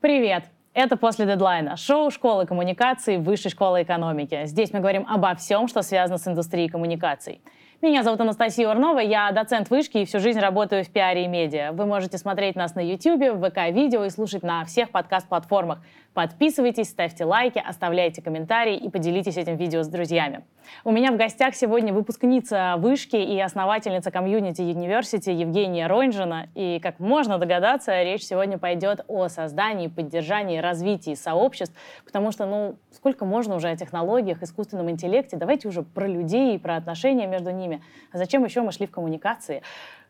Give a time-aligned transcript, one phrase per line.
[0.00, 0.44] Привет!
[0.74, 4.42] Это «После дедлайна»— шоу школы коммуникаций Высшей школы экономики.
[4.44, 7.40] Здесь мы говорим обо всем, что связано с индустрией коммуникаций.
[7.82, 11.72] Меня зовут Анастасия Урнова, я доцент вышки и всю жизнь работаю в пиаре и медиа.
[11.72, 15.80] Вы можете смотреть нас на YouTube, в ВК-видео и слушать на всех подкаст-платформах.
[16.18, 20.44] Подписывайтесь, ставьте лайки, оставляйте комментарии и поделитесь этим видео с друзьями.
[20.82, 26.48] У меня в гостях сегодня выпускница вышки и основательница комьюнити University Евгения Ронжина.
[26.56, 32.74] И, как можно догадаться, речь сегодня пойдет о создании, поддержании, развитии сообществ, потому что, ну,
[32.90, 37.52] сколько можно уже о технологиях, искусственном интеллекте, давайте уже про людей и про отношения между
[37.52, 37.80] ними.
[38.10, 39.62] А зачем еще мы шли в коммуникации?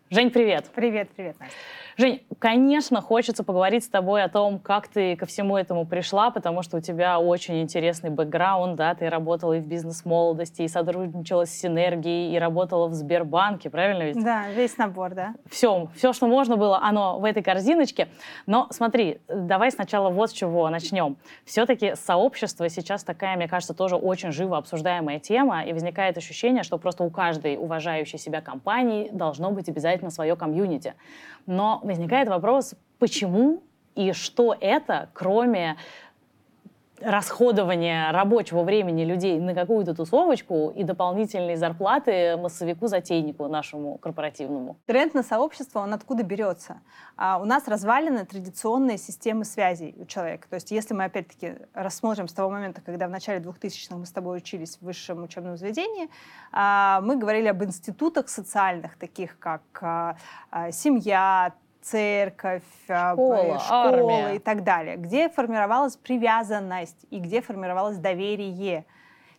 [0.09, 0.65] Жень, привет.
[0.75, 1.55] Привет, привет, Настя.
[1.99, 6.63] Жень, конечно, хочется поговорить с тобой о том, как ты ко всему этому пришла, потому
[6.63, 11.51] что у тебя очень интересный бэкграунд, да, ты работала и в бизнес-молодости, и сотрудничала с
[11.51, 14.23] Синергией, и работала в Сбербанке, правильно ведь?
[14.23, 15.35] Да, весь набор, да.
[15.51, 18.07] Все, все, что можно было, оно в этой корзиночке.
[18.47, 21.17] Но смотри, давай сначала вот с чего начнем.
[21.45, 26.79] Все-таки сообщество сейчас такая, мне кажется, тоже очень живо обсуждаемая тема, и возникает ощущение, что
[26.79, 30.95] просто у каждой уважающей себя компании должно быть обязательно свое комьюнити.
[31.47, 33.63] Но возникает вопрос, почему
[33.95, 35.77] и что это, кроме
[37.01, 44.77] расходования рабочего времени людей на какую-то тусовочку и дополнительные зарплаты массовику-затейнику нашему корпоративному.
[44.87, 46.81] Тренд на сообщество, он откуда берется?
[47.17, 50.49] А у нас развалены традиционные системы связей у человека.
[50.49, 54.11] То есть если мы опять-таки рассмотрим с того момента, когда в начале 2000-х мы с
[54.11, 56.09] тобой учились в высшем учебном заведении,
[56.53, 60.17] а, мы говорили об институтах социальных, таких как а,
[60.51, 61.55] а, семья,
[61.91, 68.85] церковь, а, школа, школа и так далее, где формировалась привязанность и где формировалось доверие.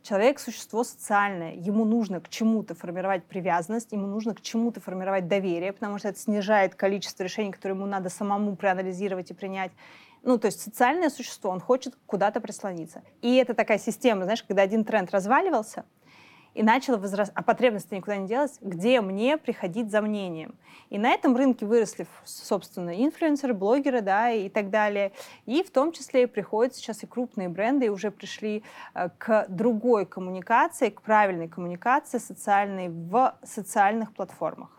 [0.02, 5.74] Человек— существо социальное, ему нужно к чему-то формировать привязанность, ему нужно к чему-то формировать доверие,
[5.74, 9.72] потому что это снижает количество решений, которые ему надо самому проанализировать и принять.
[10.24, 13.04] Ну, то есть социальное существо, он хочет куда-то прислониться.
[13.22, 15.84] И это такая система, знаешь, когда один тренд разваливался,
[16.60, 20.56] и начала возрастать, а потребности никуда не делась, где мне приходить за мнением.
[20.90, 25.14] И на этом рынке выросли, собственно, инфлюенсеры, блогеры, да, и так далее.
[25.46, 30.06] И в том числе приходят сейчас и крупные бренды, и уже пришли э, к другой
[30.06, 34.70] коммуникации, к правильной коммуникации социальной в социальных платформах.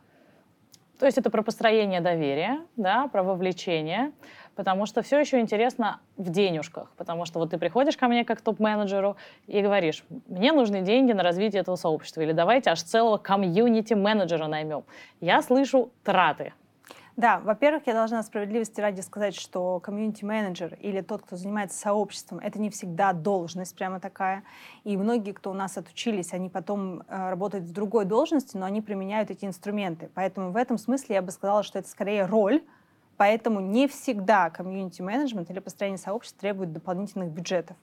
[0.99, 4.13] То есть это про построение доверия, да, про вовлечение
[4.55, 8.41] потому что все еще интересно в денежках, потому что вот ты приходишь ко мне как
[8.41, 9.17] топ-менеджеру
[9.47, 14.85] и говоришь, мне нужны деньги на развитие этого сообщества, или давайте аж целого комьюнити-менеджера наймем.
[15.21, 16.53] Я слышу траты.
[17.21, 22.59] Да, во-первых, я должна справедливости ради сказать, что комьюнити-менеджер или тот, кто занимается сообществом, это
[22.59, 24.43] не всегда должность прямо такая.
[24.85, 28.81] И многие, кто у нас отучились, они потом э, работают в другой должности, но они
[28.81, 30.09] применяют эти инструменты.
[30.15, 32.63] Поэтому в этом смысле я бы сказала, что это скорее роль,
[33.21, 37.77] Поэтому не всегда комьюнити-менеджмент или построение сообществ требует дополнительных бюджетов.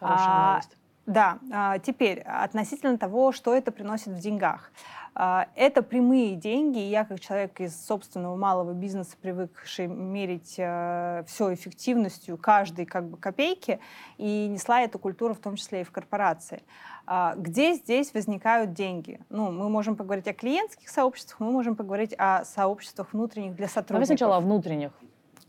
[0.00, 0.76] Хорошая а, новость.
[1.06, 4.70] Да, а, теперь относительно того, что это приносит в деньгах.
[5.14, 11.54] А, это прямые деньги, я как человек из собственного малого бизнеса, привыкший мерить э, все
[11.54, 13.78] эффективностью каждой как бы копейки,
[14.16, 16.62] и несла эту культуру в том числе и в корпорации.
[17.06, 19.20] А, где здесь возникают деньги?
[19.28, 23.94] Ну, мы можем поговорить о клиентских сообществах, мы можем поговорить о сообществах внутренних для сотрудников.
[23.94, 24.92] Давай сначала о внутренних.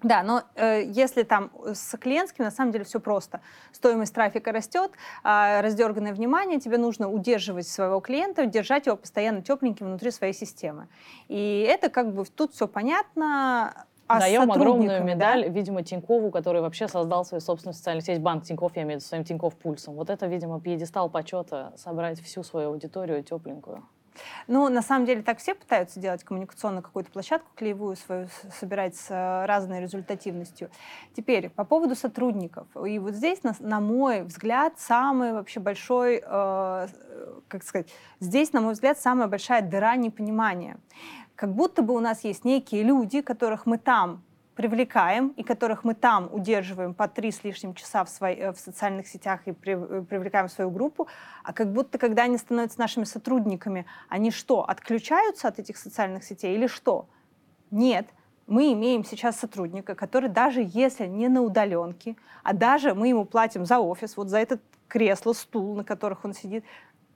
[0.04, 3.42] Да, но э, если там с клиентским, на самом деле все просто.
[3.72, 4.92] Стоимость трафика растет,
[5.24, 10.88] э, раздерганное внимание, тебе нужно удерживать своего клиента, держать его постоянно тепленьким внутри своей системы.
[11.28, 13.86] И это как бы тут все понятно.
[14.08, 15.48] А Даем огромную медаль, да?
[15.48, 19.08] видимо, Тинькову, который вообще создал свою собственную социальную сеть, банк Тиньков, я имею в виду,
[19.08, 19.96] своим Тиньков Пульсом.
[19.96, 23.84] Вот это, видимо, пьедестал почета, собрать всю свою аудиторию тепленькую.
[24.48, 28.28] Ну, на самом деле так все пытаются делать коммуникационно какую-то площадку клеевую свою,
[28.60, 30.70] собирать с э, разной результативностью.
[31.16, 32.68] Теперь, по поводу сотрудников.
[32.86, 36.88] И вот здесь, на, на мой взгляд, самый вообще большой, э,
[37.48, 37.88] как сказать,
[38.20, 40.78] здесь, на мой взгляд, самая большая дыра непонимания.
[41.36, 44.24] Как будто бы у нас есть некие люди, которых мы там
[44.56, 48.58] привлекаем и которых мы там удерживаем по три с лишним часа в, свои, э, в
[48.58, 51.08] социальных сетях и при, э, привлекаем в свою группу,
[51.44, 56.56] а как будто, когда они становятся нашими сотрудниками, они что, отключаются от этих социальных сетей
[56.56, 57.08] или что?
[57.70, 58.08] Нет,
[58.48, 63.66] мы имеем сейчас сотрудника, который даже если не на удаленке, а даже мы ему платим
[63.66, 66.64] за офис, вот за этот кресло, стул, на которых он сидит,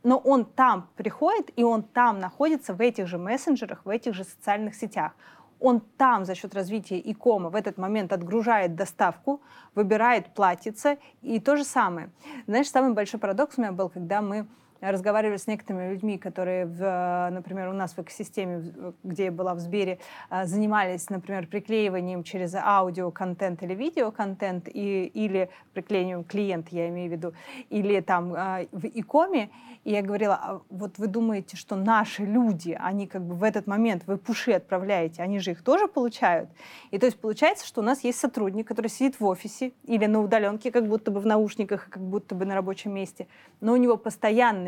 [0.04, 4.24] но он там приходит, и он там находится в этих же мессенджерах, в этих же
[4.24, 5.14] социальных сетях
[5.60, 9.42] он там за счет развития икома в этот момент отгружает доставку,
[9.76, 12.10] выбирает платьице и то же самое.
[12.48, 14.48] Знаешь, самый большой парадокс у меня был, когда мы
[14.82, 19.60] разговаривали с некоторыми людьми, которые, в, например, у нас в экосистеме, где я была в
[19.60, 20.00] Сбере,
[20.30, 27.12] а, занимались, например, приклеиванием через аудиоконтент или видеоконтент, и, или приклеиванием клиента, я имею в
[27.14, 27.34] виду,
[27.70, 28.32] или там
[28.72, 29.50] в икоме,
[29.84, 33.66] и я говорила, а вот вы думаете, что наши люди, они как бы в этот
[33.66, 36.50] момент, вы пуши отправляете, они же их тоже получают?
[36.92, 40.22] И то есть получается, что у нас есть сотрудник, который сидит в офисе или на
[40.22, 43.28] удаленке, как будто бы в наушниках, как будто бы на рабочем месте,
[43.62, 43.98] но у него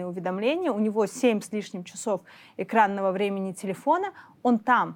[0.01, 2.21] постоянные уведомления, у него 7 с лишним часов
[2.57, 4.13] экранного времени телефона,
[4.44, 4.95] он там.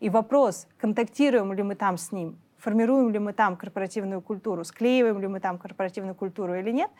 [0.00, 5.20] И вопрос, контактируем ли мы там с ним, формируем ли мы там корпоративную культуру, склеиваем
[5.20, 6.90] ли мы там корпоративную культуру или нет,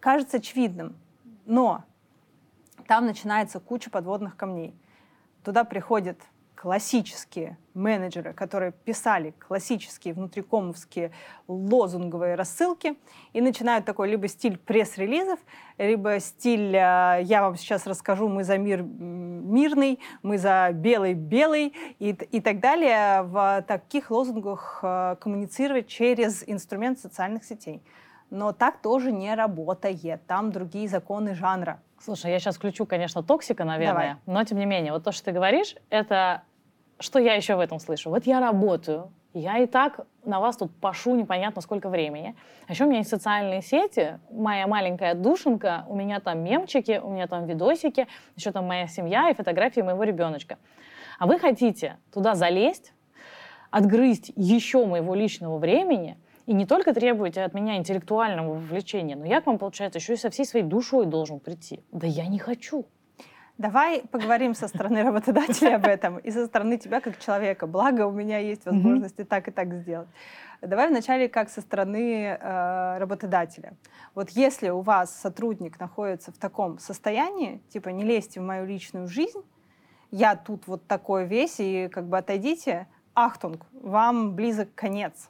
[0.00, 0.94] кажется очевидным.
[1.46, 1.82] Но
[2.86, 4.74] там начинается куча подводных камней.
[5.44, 6.18] Туда приходят
[6.60, 11.12] классические менеджеры, которые писали классические внутрикомовские
[11.46, 12.96] лозунговые рассылки
[13.32, 15.38] и начинают такой либо стиль пресс-релизов,
[15.78, 22.08] либо стиль э, «я вам сейчас расскажу, мы за мир мирный, мы за белый-белый» и,
[22.10, 27.84] и так далее в таких лозунгах э, коммуницировать через инструмент социальных сетей.
[28.30, 30.26] Но так тоже не работает.
[30.26, 31.80] Там другие законы жанра.
[32.00, 34.40] Слушай, я сейчас включу, конечно, токсика, наверное, Давай.
[34.40, 36.42] но тем не менее, вот то, что ты говоришь, это
[37.00, 38.10] что я еще в этом слышу?
[38.10, 42.34] Вот я работаю, я и так на вас тут пошу непонятно сколько времени.
[42.66, 47.10] А еще у меня есть социальные сети, моя маленькая душенка, у меня там мемчики, у
[47.10, 48.06] меня там видосики,
[48.36, 50.58] еще там моя семья и фотографии моего ребеночка.
[51.18, 52.92] А вы хотите туда залезть,
[53.70, 56.16] отгрызть еще моего личного времени–
[56.48, 60.16] и не только требуете от меня интеллектуального вовлечения, но я к вам, получается, еще и
[60.16, 61.84] со всей своей душой должен прийти.
[61.92, 62.86] Да я не хочу.
[63.58, 67.66] Давай поговорим со стороны работодателя об этом и со стороны тебя как человека.
[67.66, 70.08] Благо у меня есть возможность и так, и так сделать.
[70.62, 73.74] Давай вначале как со стороны э, работодателя.
[74.14, 79.06] Вот если у вас сотрудник находится в таком состоянии, типа не лезьте в мою личную
[79.06, 79.42] жизнь,
[80.10, 85.28] я тут вот такой весь, и как бы отойдите, ахтунг, вам близок конец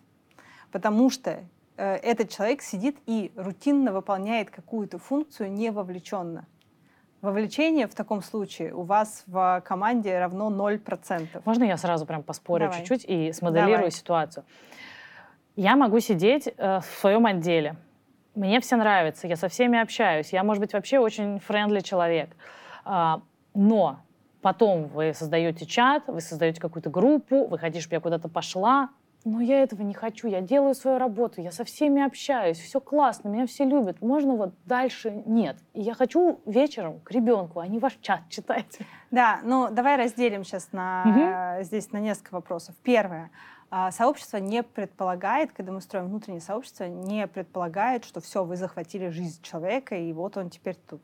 [0.73, 1.45] потому что
[1.77, 6.47] э, этот человек сидит и рутинно выполняет какую-то функцию не вовлеченно.
[7.21, 11.43] Вовлечение в таком случае у вас в команде равно 0%.
[11.45, 13.91] Можно я сразу прям поспорю чуть-чуть и смоделирую Давай.
[13.91, 14.45] ситуацию?
[15.57, 17.75] Я могу сидеть э, в своем отделе.
[18.37, 20.33] Мне все нравится, я со всеми общаюсь.
[20.33, 22.37] Я, может быть, вообще очень френдли человек.
[22.85, 23.21] А,
[23.53, 23.99] но
[24.41, 28.91] потом вы создаете чат, вы создаете какую-то группу, вы хотите, чтобы я куда-то пошла,
[29.25, 33.29] но я этого не хочу, я делаю свою работу, я со всеми общаюсь, все классно,
[33.29, 35.57] меня все любят, можно вот дальше нет.
[35.75, 38.79] И я хочу вечером к ребенку, а не ваш чат читать.
[39.11, 41.65] Да, ну давай разделим сейчас на, угу.
[41.65, 42.75] здесь на несколько вопросов.
[42.83, 43.31] Первое.
[43.71, 49.09] А, сообщество не предполагает, когда мы строим внутреннее сообщество, не предполагает, что все, вы захватили
[49.09, 51.03] жизнь человека, и вот он теперь тут.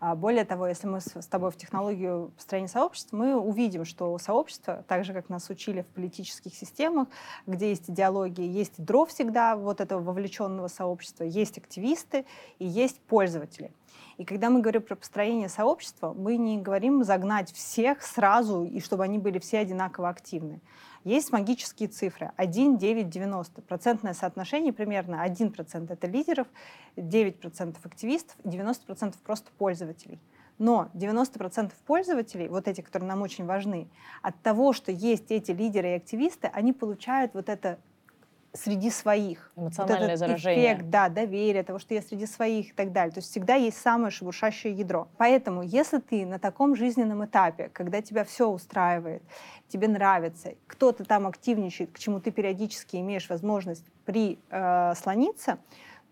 [0.00, 4.82] А более того, если мы с тобой в технологию построения сообществ, мы увидим, что сообщество,
[4.88, 7.08] так же, как нас учили в политических системах,
[7.46, 12.24] где есть идеологии, есть ядро всегда вот этого вовлеченного сообщества, есть активисты
[12.58, 13.72] и есть пользователи.
[14.20, 19.04] И когда мы говорим про построение сообщества, мы не говорим загнать всех сразу, и чтобы
[19.04, 20.60] они были все одинаково активны.
[21.04, 23.62] Есть магические цифры 1, 9, 90.
[23.62, 26.46] Процентное соотношение примерно 1% это лидеров,
[26.96, 30.20] 9% активистов, 90% просто пользователей.
[30.58, 33.88] Но 90% пользователей, вот эти, которые нам очень важны,
[34.20, 37.78] от того, что есть эти лидеры и активисты, они получают вот это
[38.52, 39.52] среди своих.
[39.56, 40.74] Эмоциональное вот этот заражение.
[40.74, 43.12] Эффект, да, доверие, того, что я среди своих и так далее.
[43.12, 45.08] То есть всегда есть самое шебуршащее ядро.
[45.18, 49.22] Поэтому, если ты на таком жизненном этапе, когда тебя все устраивает,
[49.68, 55.56] тебе нравится, кто-то там активничает, к чему ты периодически имеешь возможность прислониться, э,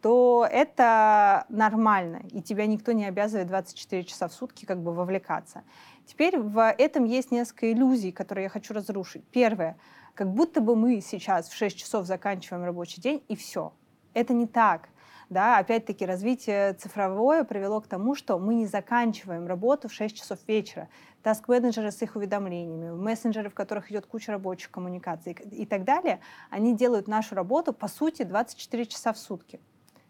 [0.00, 5.64] то это нормально, и тебя никто не обязывает 24 часа в сутки как бы вовлекаться.
[6.07, 9.25] Теперь в этом есть несколько иллюзий, которые я хочу разрушить.
[9.33, 9.76] Первое—
[10.19, 13.73] как будто бы мы сейчас в 6 часов заканчиваем рабочий день, и все.
[14.15, 14.89] Это не так.
[15.31, 20.41] Да, опять-таки, развитие цифровое привело к тому, что мы не заканчиваем работу в 6 часов
[20.49, 20.89] вечера.
[21.23, 26.19] Таск-менеджеры с их уведомлениями, мессенджеры, в которых идет куча рабочих коммуникаций и так далее,
[26.51, 29.61] они делают нашу работу, по сути, 24 часа в сутки.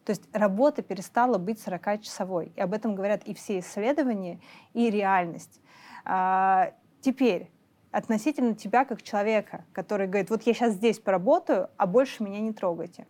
[0.07, 2.51] То есть работа перестала быть 40-часовой.
[2.57, 4.41] И об этом говорят и все исследования,
[4.73, 5.61] и реальность.
[6.07, 6.73] А,
[7.03, 7.51] теперь,
[7.91, 12.53] относительно тебя как человека, который говорит, вот я сейчас здесь поработаю, а больше меня не
[12.53, 13.07] трогайте.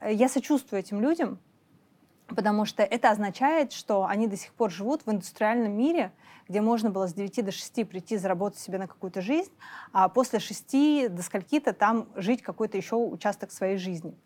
[0.00, 1.38] Э, я сочувствую этим людям,
[2.28, 6.12] потому что это означает, что они до сих пор живут в индустриальном мире,
[6.48, 9.52] где можно было с 9 до 6 прийти заработать себе на какую-то жизнь,
[9.92, 14.16] а после 6 до скольки-то там жить какой-то еще участок своей жизни.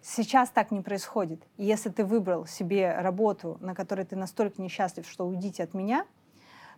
[0.00, 1.42] Сейчас так не происходит.
[1.56, 6.04] И если ты выбрал себе работу, на которой ты настолько несчастлив, что уйдите от меня,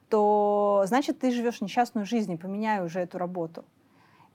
[0.09, 3.65] то значит ты живешь несчастную жизнь, и поменяй уже эту работу.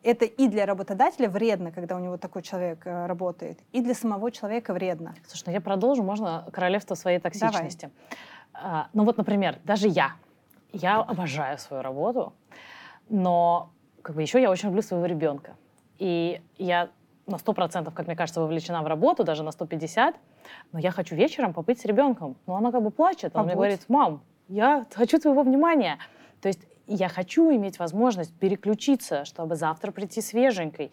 [0.04, 4.32] Это и для работодателя вредно, когда у него такой человек э, работает, и для самого
[4.32, 5.14] человека вредно.
[5.28, 7.92] Слушай, ну я продолжу, можно королевство своей токсичности.
[8.54, 10.14] А, ну вот, например, даже я,
[10.74, 12.34] я обожаю свою работу,
[13.10, 13.70] но
[14.02, 15.56] как бы еще я очень люблю своего ребенка.
[16.00, 16.90] И я
[17.28, 20.16] на 100%, как мне кажется, вовлечена в работу, даже на 150%,
[20.72, 22.36] но я хочу вечером побыть с ребенком.
[22.48, 25.98] Но она как бы плачет, она мне говорит, мам, я хочу твоего внимания.
[26.42, 30.92] То есть я хочу иметь возможность переключиться, чтобы завтра прийти свеженькой.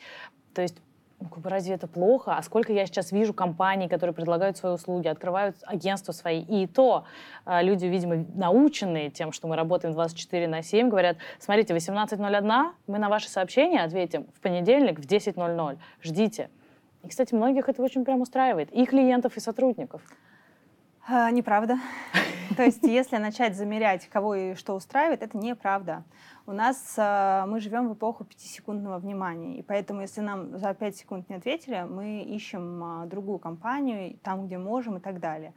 [0.55, 0.77] То есть
[1.21, 2.37] ну, разве это плохо?
[2.37, 7.07] А сколько я сейчас вижу компаний, которые предлагают свои услуги, открывают агентства свои, и то
[7.45, 12.99] а, люди, видимо, наученные тем, что мы работаем 24 на 7, говорят, смотрите, 18.01, мы
[12.99, 16.51] на ваши сообщения ответим в понедельник в 10.00, ждите.
[17.03, 20.03] И, кстати, многих это очень прям устраивает, и клиентов, и сотрудников.
[21.09, 21.79] А, неправда.
[22.57, 26.05] То есть, если начать замерять, кого и что устраивает, это неправда.
[26.47, 30.97] У нас а, мы живем в эпоху пятисекундного внимания, и поэтому, если нам за пять
[30.97, 35.53] секунд не ответили, мы ищем а, другую компанию, там, где можем и так далее.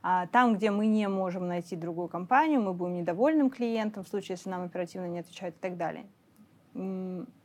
[0.00, 4.34] А там, где мы не можем найти другую компанию, мы будем недовольным клиентом в случае,
[4.36, 6.06] если нам оперативно не отвечают и так далее.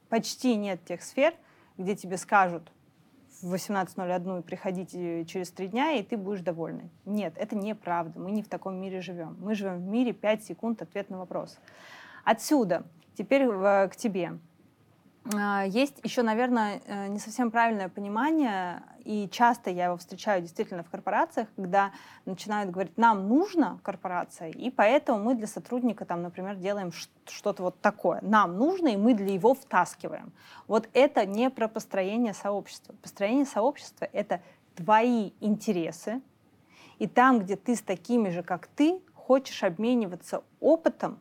[0.10, 1.34] Почти нет тех сфер,
[1.78, 2.72] где тебе скажут,
[3.44, 6.90] в 18.01 приходите через три дня, и ты будешь довольный.
[7.06, 8.20] Нет, это неправда.
[8.20, 9.36] Мы не в таком мире живем.
[9.40, 11.60] Мы живем в мире 5 секунд ответ на вопрос.
[12.24, 12.84] Отсюда
[13.16, 14.40] теперь к тебе.
[15.34, 20.84] А, есть еще, наверное, э, не совсем правильное понимание, и часто я его встречаю действительно
[20.84, 21.92] в корпорациях, когда
[22.26, 26.92] начинают говорить, нам нужно корпорация, и поэтому мы для сотрудника, там, например, делаем
[27.26, 28.20] что-то вот такое.
[28.22, 30.32] Нам нужно, и мы для его втаскиваем.
[30.68, 32.96] Вот это не про построение сообщества.
[33.02, 34.42] Построение сообщества— это
[34.76, 36.22] твои интересы,
[37.00, 41.18] и там, где ты с такими же, как ты, хочешь обмениваться опытом,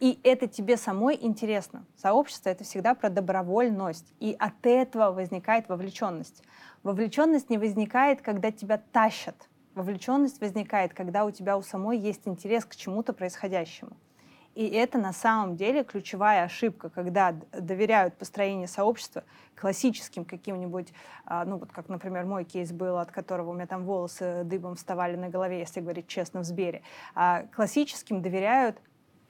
[0.00, 1.84] и это тебе самой интересно.
[1.96, 4.12] Сообщество— это всегда про добровольность.
[4.20, 6.42] И от этого возникает вовлеченность.
[6.82, 9.48] Вовлеченность не возникает, когда тебя тащат.
[9.74, 13.96] Вовлеченность возникает, когда у тебя у самой есть интерес к чему-то происходящему.
[14.54, 19.24] И это на самом деле ключевая ошибка, когда доверяют построению сообщества
[19.56, 20.92] классическим каким-нибудь,
[21.24, 24.76] а, ну вот как, например, мой кейс был, от которого у меня там волосы дыбом
[24.76, 26.82] вставали на голове, если говорить честно, в Сбере.
[27.16, 28.78] А классическим доверяют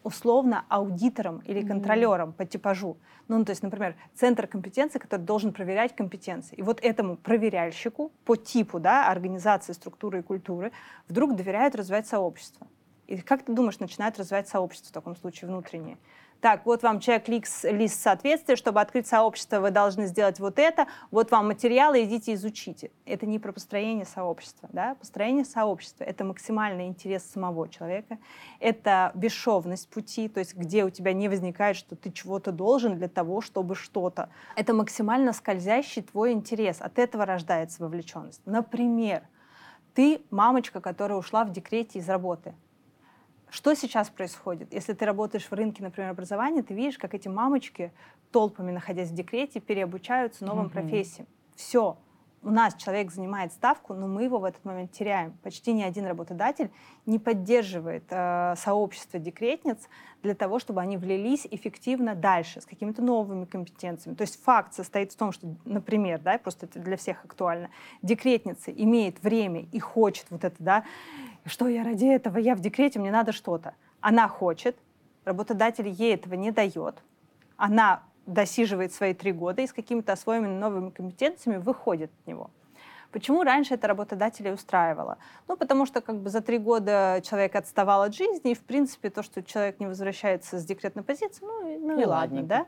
[0.04, 2.34] условно аудитором или контролером mm-hmm.
[2.34, 2.96] по типажу.
[3.26, 6.54] Ну, то есть, например, центр компетенции, который должен проверять компетенции.
[6.54, 10.70] И вот этому проверяльщику по типу да, организации, структуры и культуры
[11.08, 12.66] вдруг доверяют развивать сообщество.
[13.06, 15.98] И как ты думаешь, начинают развивать сообщество в таком случае внутреннее?
[16.44, 21.30] так, вот вам чек-лист лист соответствия, чтобы открыть сообщество, вы должны сделать вот это, вот
[21.30, 22.90] вам материалы, идите изучите.
[23.06, 24.68] Это не про построение сообщества.
[24.70, 24.94] Да?
[24.96, 28.18] Построение сообщества— это максимальный интерес самого человека,
[28.60, 33.08] это бесшовность пути, то есть где у тебя не возникает, что ты чего-то должен для
[33.08, 34.28] того, чтобы что-то.
[34.54, 38.42] Это максимально скользящий твой интерес, от этого рождается вовлеченность.
[38.44, 39.22] Например,
[39.94, 42.54] ты мамочка, которая ушла в декрете из работы—
[43.54, 44.74] что сейчас происходит?
[44.74, 47.92] Если ты работаешь в рынке, например, образования, ты видишь, как эти мамочки,
[48.32, 50.70] толпами находясь в декрете, переобучаются новым mm-hmm.
[50.70, 51.28] профессиям.
[51.54, 51.96] Все,
[52.42, 55.32] у нас человек занимает ставку, но мы его в этот момент теряем.
[55.42, 56.70] Почти ни один работодатель
[57.06, 59.78] не поддерживает э, сообщество декретниц
[60.22, 64.16] для того, чтобы они влились эффективно дальше с какими-то новыми компетенциями.
[64.16, 67.70] То есть факт состоит в том, что, например, да, просто это для всех актуально,
[68.02, 70.84] декретница имеет время и хочет вот это, да,
[71.46, 73.74] что я ради этого, я в декрете, мне надо что-то.
[74.00, 74.76] Она хочет,
[75.24, 77.02] работодатель ей этого не дает,
[77.56, 82.50] она досиживает свои три года и с какими-то освоенными новыми компетенциями выходит от него.
[83.12, 85.18] Почему раньше это работодателей устраивало?
[85.46, 89.08] Ну, потому что как бы за три года человек отставал от жизни, и, в принципе,
[89.08, 92.66] то, что человек не возвращается с декретной позиции, ну, ну и, и ладно, да?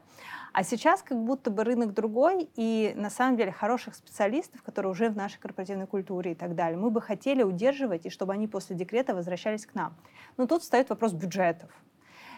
[0.56, 5.10] А сейчас как будто бы рынок другой, и на самом деле хороших специалистов, которые уже
[5.10, 8.74] в нашей корпоративной культуре и так далее, мы бы хотели удерживать, и чтобы они после
[8.74, 9.94] декрета возвращались к нам.
[10.38, 11.68] Но тут встает вопрос бюджетов.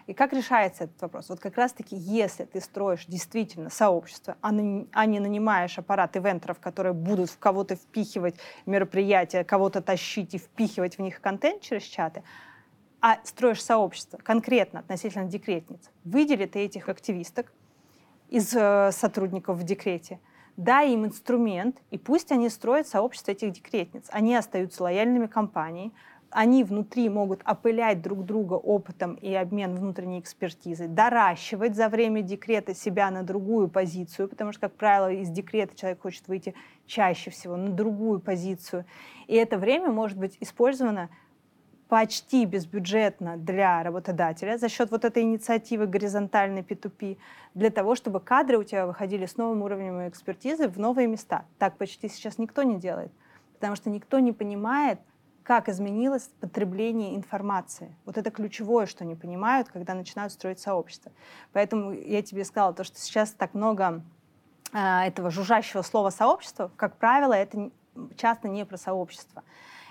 [0.08, 1.28] И как решается этот вопрос?
[1.28, 6.94] Вот как раз-таки, если ты строишь действительно сообщество, а, а не нанимаешь аппарат ивентеров, которые
[6.94, 8.34] будут в кого-то впихивать
[8.66, 12.24] мероприятия, кого-то тащить и впихивать в них контент через чаты,
[13.00, 17.52] а строишь сообщество конкретно относительно декретниц, выдели ты этих активисток
[18.28, 20.20] из э, сотрудников в декрете,
[20.56, 24.06] дай им инструмент, и пусть они строят сообщество этих декретниц.
[24.10, 25.92] Они остаются лояльными компанией,
[26.30, 32.74] они внутри могут опылять друг друга опытом и обмен внутренней экспертизой, доращивать за время декрета
[32.74, 36.54] себя на другую позицию, потому что, как правило, из декрета человек хочет выйти
[36.86, 38.84] чаще всего на другую позицию.
[39.26, 41.08] И это время может быть использовано
[41.88, 47.16] почти безбюджетно для работодателя за счет вот этой инициативы горизонтальной P2P,
[47.54, 51.44] для того, чтобы кадры у тебя выходили с новым уровнем экспертизы в новые места.
[51.58, 53.10] Так почти сейчас никто не делает,
[53.54, 55.00] потому что никто не понимает,
[55.42, 57.96] как изменилось потребление информации.
[58.04, 61.10] Вот это ключевое, что не понимают, когда начинают строить сообщество.
[61.54, 64.02] Поэтому я тебе сказала, то, что сейчас так много
[64.74, 67.70] э, этого жужжащего слова сообщества, как правило, это
[68.18, 69.42] часто не про сообщество.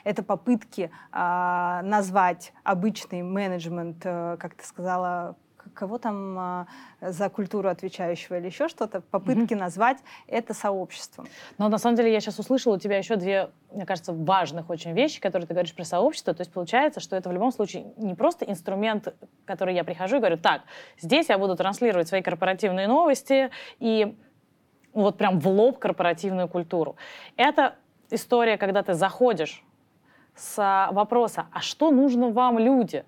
[0.08, 5.36] Это попытки э, назвать обычный менеджмент, э, как ты сказала,
[5.74, 6.68] кого там а,
[7.02, 9.60] за культуру отвечающего или еще что-то, попытки mm-hmm.
[9.60, 9.98] назвать
[10.28, 11.28] это сообществом.
[11.58, 14.94] Но на самом деле я сейчас услышала у тебя еще две, мне кажется, важных очень
[14.94, 16.34] вещи, которые ты говоришь про сообщество.
[16.34, 19.14] То есть получается, что это в любом случае не просто инструмент,
[19.46, 20.62] который я прихожу и говорю, так,
[21.00, 24.18] здесь я буду транслировать свои корпоративные новости и
[24.94, 26.96] вот прям в лоб корпоративную культуру.
[27.36, 27.76] Это
[28.10, 29.64] история, когда ты заходишь
[30.38, 33.04] с вопроса, а что нужно вам люди?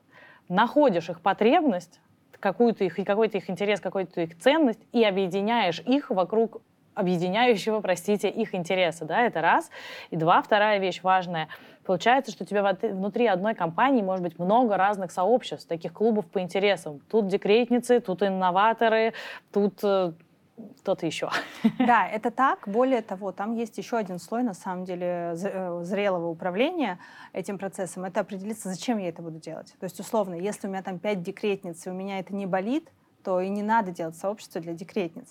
[0.50, 2.00] Находишь их потребность,
[2.40, 6.62] какую-то их, какой-то их интерес, какую-то их ценность и объединяешь их вокруг
[6.96, 9.70] объединяющего, простите, их интереса, да, это раз.
[10.10, 11.48] И два, вторая вещь важная.
[11.86, 16.40] Получается, что у тебя внутри одной компании может быть много разных сообществ, таких клубов по
[16.42, 17.00] интересам.
[17.10, 19.14] Тут декретницы, тут инноваторы,
[19.52, 20.12] тут э,
[20.80, 21.30] кто-то еще.
[21.80, 22.68] Да, это так.
[22.68, 27.00] Более того, там есть еще один слой, на самом деле, э, зрелого управления
[27.34, 28.06] этим процессом.
[28.06, 29.74] Это определиться, зачем я это буду делать.
[29.80, 32.90] То есть, условно, если у меня там пять декретниц, и у меня это не болит,
[33.24, 35.28] то и не надо делать сообщество для декретниц.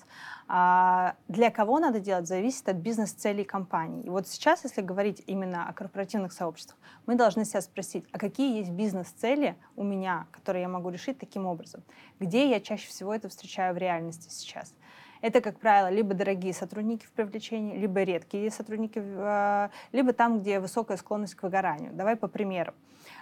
[0.46, 4.04] А для кого надо делать, зависит от бизнес-целей компании.
[4.04, 8.58] И вот сейчас, если говорить именно о корпоративных сообществах, мы должны себя спросить, а какие
[8.58, 11.82] есть бизнес-цели у меня, которые я могу решить таким образом?
[12.20, 14.74] Где я чаще всего это встречаю в реальности сейчас?
[15.20, 20.60] Это, как правило, либо дорогие сотрудники в привлечении, либо редкие сотрудники, а, либо там, где
[20.60, 21.92] высокая склонность к выгоранию.
[21.92, 22.74] Давай по примеру.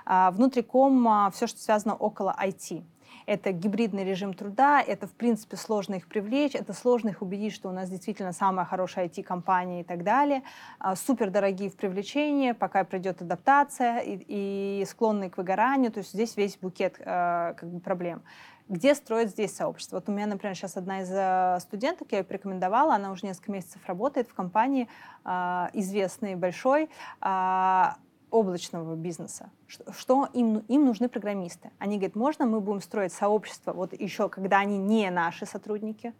[0.04, 2.82] А, внутриком а, все, что связано около IT.
[3.24, 7.68] Это гибридный режим труда, это, в принципе, сложно их привлечь, это сложно их убедить, что
[7.68, 10.42] у нас действительно самая хорошая IT-компания и так далее.
[10.94, 15.90] Супер дорогие в привлечении, пока придет адаптация и, и склонные к выгоранию.
[15.90, 18.22] То есть здесь весь букет как бы, проблем
[18.68, 19.96] где строить здесь сообщество.
[19.96, 23.52] Вот у меня, например, сейчас одна из э, студенток, я ее порекомендовала, она уже несколько
[23.52, 24.88] месяцев работает в компании
[25.24, 27.96] а, известной, большой, а,
[28.30, 29.50] облачного бизнеса.
[29.66, 31.70] Что им, им нужны программисты?
[31.78, 36.12] Они говорят, можно мы будем строить сообщество, вот еще когда они не наши сотрудники,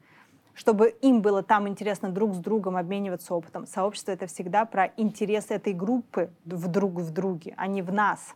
[0.55, 3.67] чтобы им было там интересно друг с другом обмениваться опытом.
[3.67, 8.35] Сообщество— это всегда про интерес этой группы в друг в друге, а не в нас.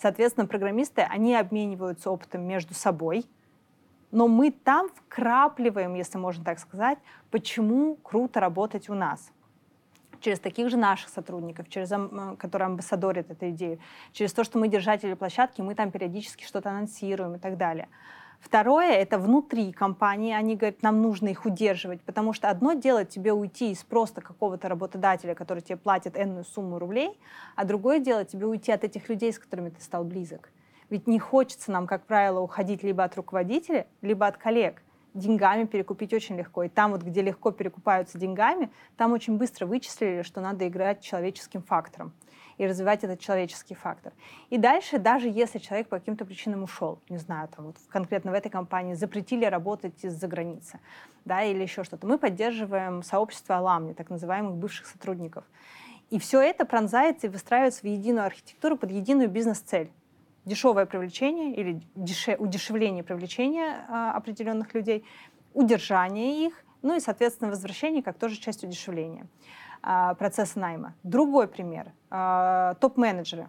[0.00, 3.24] Соответственно, программисты, они обмениваются опытом между собой,
[4.10, 6.98] но мы там вкрапливаем, если можно так сказать,
[7.30, 9.30] почему круто работать у нас
[10.20, 11.90] через таких же наших сотрудников, через,
[12.38, 13.78] которые амбассадорят эту идею,
[14.12, 17.88] через то, что мы держатели площадки, мы там периодически что-то анонсируем и так далее.
[18.40, 20.32] Второе— это внутри компании.
[20.32, 24.68] Они говорят, нам нужно их удерживать, потому что одно дело тебе уйти из просто какого-то
[24.68, 27.18] работодателя, который тебе платит энную сумму рублей,
[27.56, 30.50] а другое дело тебе уйти от этих людей, с которыми ты стал близок.
[30.90, 34.82] Ведь не хочется нам, как правило, уходить либо от руководителя, либо от коллег.
[35.14, 36.62] Деньгами перекупить очень легко.
[36.62, 41.62] И там вот, где легко перекупаются деньгами, там очень быстро вычислили, что надо играть человеческим
[41.62, 42.12] фактором
[42.58, 44.12] и развивать этот человеческий фактор.
[44.50, 48.34] И дальше, даже если человек по каким-то причинам ушел, не знаю, там вот конкретно в
[48.34, 50.80] этой компании запретили работать из-за границы,
[51.24, 55.44] да, или еще что-то, мы поддерживаем сообщество аламни, так называемых бывших сотрудников.
[56.10, 59.90] И все это пронзается и выстраивается в единую архитектуру под единую бизнес-цель
[60.46, 65.04] дешевое привлечение или деше, удешевление привлечения а, определенных людей,
[65.52, 69.26] удержание их, ну и, соответственно, возвращение как тоже часть удешевления.
[69.88, 70.94] А, процесса найма.
[71.04, 71.92] Другой пример.
[72.10, 73.46] А, топ-менеджеры.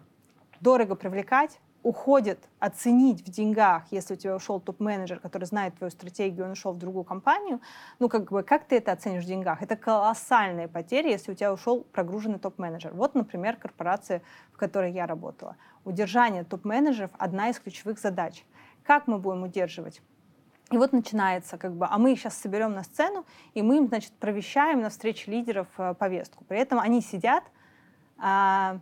[0.60, 6.44] Дорого привлекать, уходит оценить в деньгах, если у тебя ушел топ-менеджер, который знает твою стратегию,
[6.44, 7.60] он ушел в другую компанию,
[7.98, 9.62] ну, как бы, как ты это оценишь в деньгах?
[9.62, 12.92] Это колоссальные потери, если у тебя ушел прогруженный топ-менеджер.
[12.94, 14.22] Вот, например, корпорация,
[14.52, 15.56] в которой я работала.
[15.84, 18.44] Удержание топ-менеджеров– одна из ключевых задач.
[18.84, 20.02] Как мы будем удерживать?
[20.70, 23.88] И вот начинается, как бы, а мы их сейчас соберем на сцену, и мы им,
[23.88, 26.44] значит, провещаем на встрече лидеров э, повестку.
[26.44, 27.44] При этом они сидят.
[28.18, 28.78] А,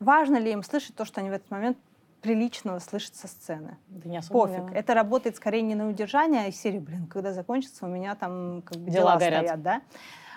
[0.00, 1.78] важно ли им слышать то, что они в этот момент
[2.22, 3.76] приличного слышат со сцены?
[3.86, 4.74] Да не особо Пофиг.
[4.74, 8.62] Это работает скорее не на удержание, а из серии, блин, когда закончится, у меня там
[8.62, 9.82] как бы, дела, дела стоят, да?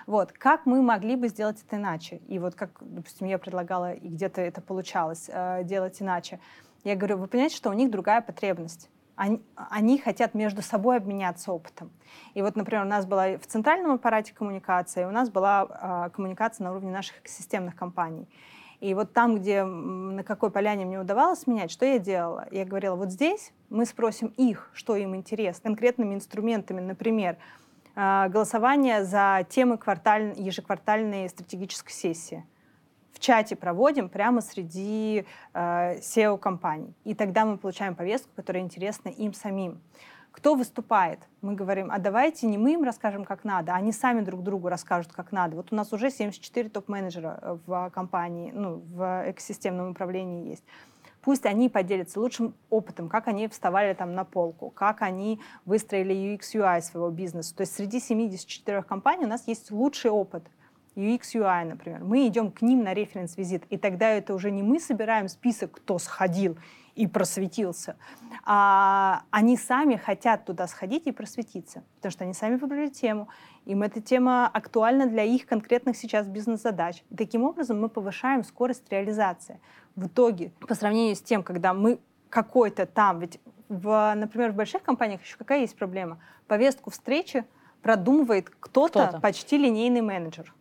[0.06, 2.16] Вот, как мы могли бы сделать это иначе?
[2.28, 6.38] И вот как, допустим, я предлагала, и где-то это получалось э, делать иначе.
[6.84, 8.88] Я говорю, вы понимаете, что у них другая потребность.
[9.20, 11.90] Они, они хотят между собой обменяться опытом.
[12.32, 16.64] И вот, например, у нас была в центральном аппарате коммуникация, у нас была э, коммуникация
[16.64, 18.26] на уровне наших экосистемных компаний.
[18.80, 22.48] И вот там, где на какой поляне мне удавалось менять, что я делала?
[22.50, 27.36] Я говорила, вот здесь мы спросим их, что им интересно, конкретными инструментами, например,
[27.94, 30.32] а, голосование за темы кварталь...
[30.34, 32.42] ежеквартальной стратегической сессии.
[33.12, 36.94] В чате проводим прямо среди э, SEO-компаний.
[37.04, 39.80] И тогда мы получаем повестку, которая интересна им самим.
[40.32, 41.18] Кто выступает?
[41.42, 44.68] Мы говорим, а давайте не мы им расскажем, как надо, а они сами друг другу
[44.68, 45.56] расскажут, как надо.
[45.56, 50.64] Вот у нас уже 74 топ-менеджера э, в компании, ну, в экосистемном управлении есть.
[51.22, 56.54] Пусть они поделятся лучшим опытом, как они вставали там на полку, как они выстроили UX,
[56.54, 57.54] UI своего бизнеса.
[57.54, 60.44] То есть среди 74 компаний у нас есть лучший опыт.
[60.96, 62.04] UX, UI, например.
[62.04, 65.98] Мы идем к ним на референс-визит, и тогда это уже не мы собираем список, кто
[65.98, 66.56] сходил
[66.94, 67.96] и просветился,
[68.44, 73.28] а они сами хотят туда сходить и просветиться, потому что они сами выбрали тему,
[73.64, 77.02] им эта тема актуальна для их конкретных сейчас бизнес-задач.
[77.10, 79.60] И таким образом мы повышаем скорость реализации.
[79.96, 84.82] В итоге, по сравнению с тем, когда мы какой-то там, ведь, в, например, в больших
[84.82, 86.20] компаниях еще какая есть проблема?
[86.48, 87.44] Повестку встречи
[87.82, 90.52] продумывает кто-то, кто почти линейный менеджер.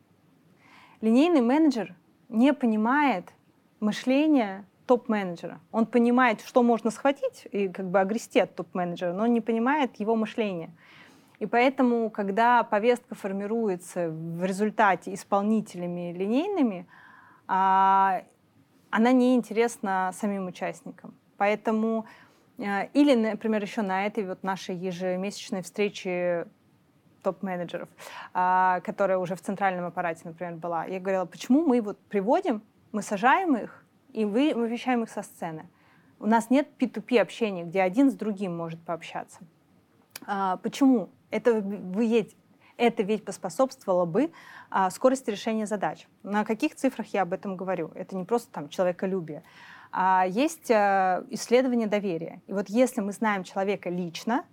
[1.02, 1.96] Линейный менеджер
[2.28, 3.34] не понимает
[3.80, 5.60] мышления топ-менеджера.
[5.72, 9.96] Он понимает, что можно схватить и как бы огрести от топ-менеджера, но он не понимает
[10.00, 10.72] его мышления.
[11.40, 16.86] И поэтому, когда повестка формируется в результате исполнителями линейными,
[17.48, 18.24] а,
[18.90, 21.14] она не интересна самим участникам.
[21.38, 22.06] Поэтому
[22.58, 26.48] э, или, например, еще на этой вот нашей ежемесячной встрече
[27.22, 27.90] топ-менеджеров,
[28.34, 33.02] а, которая уже в центральном аппарате, например, была, я говорила, почему мы вот приводим, мы
[33.02, 35.68] сажаем их, и вы, мы вещаем их со сцены.
[36.20, 39.40] У нас нет P2P общения, где один с другим может пообщаться.
[40.26, 41.10] А, почему?
[41.32, 42.36] Это, ведь,
[42.78, 44.32] это ведь поспособствовало бы
[44.70, 46.08] а, скорости решения задач.
[46.24, 47.92] На каких цифрах я об этом говорю?
[47.96, 49.44] Это не просто там человеколюбие.
[49.92, 52.42] А есть а, исследование доверия.
[52.48, 54.44] И вот если мы знаем человека лично,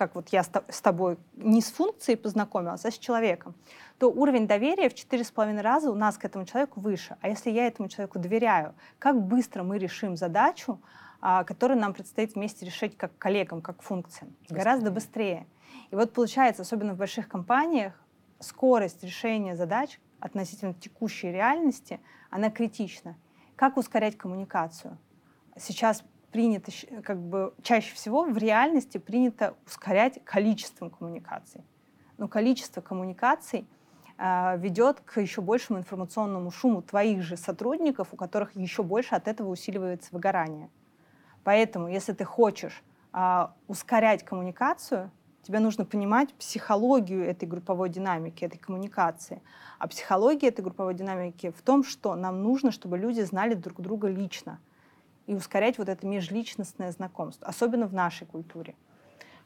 [0.00, 3.54] как вот я с тобой не с функцией познакомилась, а с человеком,
[3.98, 7.18] то уровень доверия в 4,5 раза у нас к этому человеку выше.
[7.20, 10.80] А если я этому человеку доверяю, как быстро мы решим задачу,
[11.20, 14.30] а, которую нам предстоит вместе решить как коллегам, как функциям?
[14.40, 14.56] Быстрее.
[14.56, 15.46] Гораздо быстрее.
[15.90, 17.92] И вот получается, особенно в больших компаниях,
[18.38, 23.16] скорость решения задач относительно текущей реальности, она критична.
[23.54, 24.96] Как ускорять коммуникацию?
[25.58, 26.70] Сейчас принято,
[27.02, 31.62] как бы чаще всего в реальности принято ускорять количеством коммуникаций.
[32.18, 33.66] Но количество коммуникаций
[34.18, 39.28] э, ведет к еще большему информационному шуму твоих же сотрудников, у которых еще больше от
[39.28, 40.70] этого усиливается выгорание.
[41.42, 45.10] Поэтому, если ты хочешь э, ускорять коммуникацию,
[45.42, 49.42] тебе нужно понимать психологию этой групповой динамики, этой коммуникации.
[49.78, 54.06] А психология этой групповой динамики в том, что нам нужно, чтобы люди знали друг друга
[54.06, 54.60] лично–
[55.30, 58.74] и ускорять вот это межличностное знакомство, особенно в нашей культуре.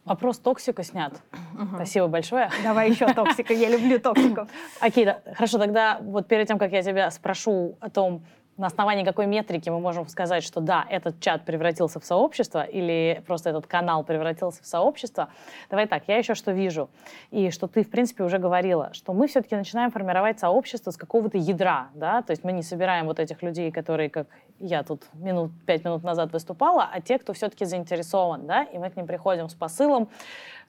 [0.06, 1.12] Вопрос токсика снят.
[1.52, 1.76] Угу.
[1.76, 2.50] Спасибо большое.
[2.62, 3.52] Давай еще токсика.
[3.52, 4.48] Я люблю токсиков.
[4.80, 5.58] Окей, да, хорошо.
[5.58, 8.24] Тогда вот перед тем, как я тебя спрошу о том,
[8.56, 13.22] на основании какой метрики мы можем сказать, что да, этот чат превратился в сообщество или
[13.26, 15.28] просто этот канал превратился в сообщество.
[15.70, 16.88] Давай так, я еще что вижу,
[17.30, 21.38] и что ты, в принципе, уже говорила, что мы все-таки начинаем формировать сообщество с какого-то
[21.38, 24.28] ядра, да, то есть мы не собираем вот этих людей, которые, как
[24.60, 28.90] я тут минут, пять минут назад выступала, а те, кто все-таки заинтересован, да, и мы
[28.90, 30.08] к ним приходим с посылом,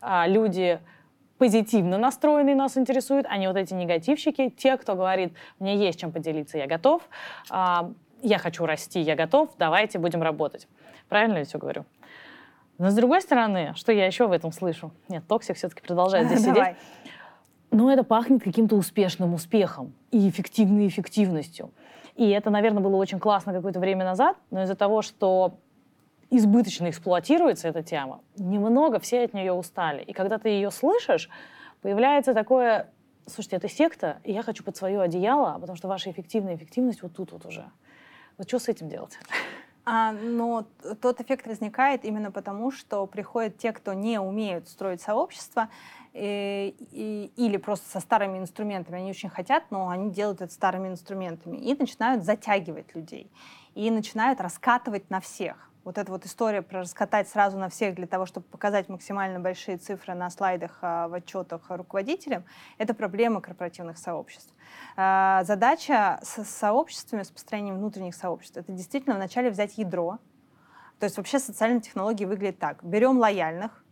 [0.01, 0.79] а, люди
[1.37, 4.49] позитивно настроенные нас интересуют, а не вот эти негативщики.
[4.49, 7.01] Те, кто говорит, мне есть чем поделиться, я готов,
[7.49, 10.67] а, я хочу расти, я готов, давайте будем работать.
[11.09, 11.85] Правильно я все говорю?
[12.77, 14.91] Но с другой стороны, что я еще в этом слышу?
[15.07, 16.75] Нет, токсик все-таки продолжает здесь сидеть.
[17.71, 21.71] Но это пахнет каким-то успешным успехом и эффективной эффективностью.
[22.15, 25.57] И это, наверное, было очень классно какое-то время назад, но из-за того, что
[26.29, 30.01] избыточно эксплуатируется эта тема, немного все от нее устали.
[30.03, 31.29] И когда ты ее слышишь,
[31.81, 32.89] появляется такое,
[33.25, 37.15] слушайте, это секта, и я хочу под свое одеяло, потому что ваша эффективная эффективность вот
[37.15, 37.65] тут вот уже.
[38.37, 39.17] Вот что с этим делать?
[39.85, 40.65] А, но
[40.99, 45.69] тот эффект возникает именно потому, что приходят те, кто не умеют строить сообщество,
[46.15, 48.99] и, и, или просто со старыми инструментами.
[48.99, 51.57] Они очень хотят, но они делают это старыми инструментами.
[51.57, 53.29] И начинают затягивать людей.
[53.75, 55.69] И начинают раскатывать на всех.
[55.85, 59.77] Вот эта вот история про раскатать сразу на всех для того, чтобы показать максимально большие
[59.77, 62.43] цифры на слайдах, а, в отчетах руководителям,
[62.79, 64.51] это проблема корпоративных сообществ.
[64.97, 70.17] А, задача с сообществами, с построением внутренних сообществ, это действительно вначале взять ядро.
[70.99, 72.83] То есть вообще социальные технологии выглядят так.
[72.83, 73.84] Берем лояльных,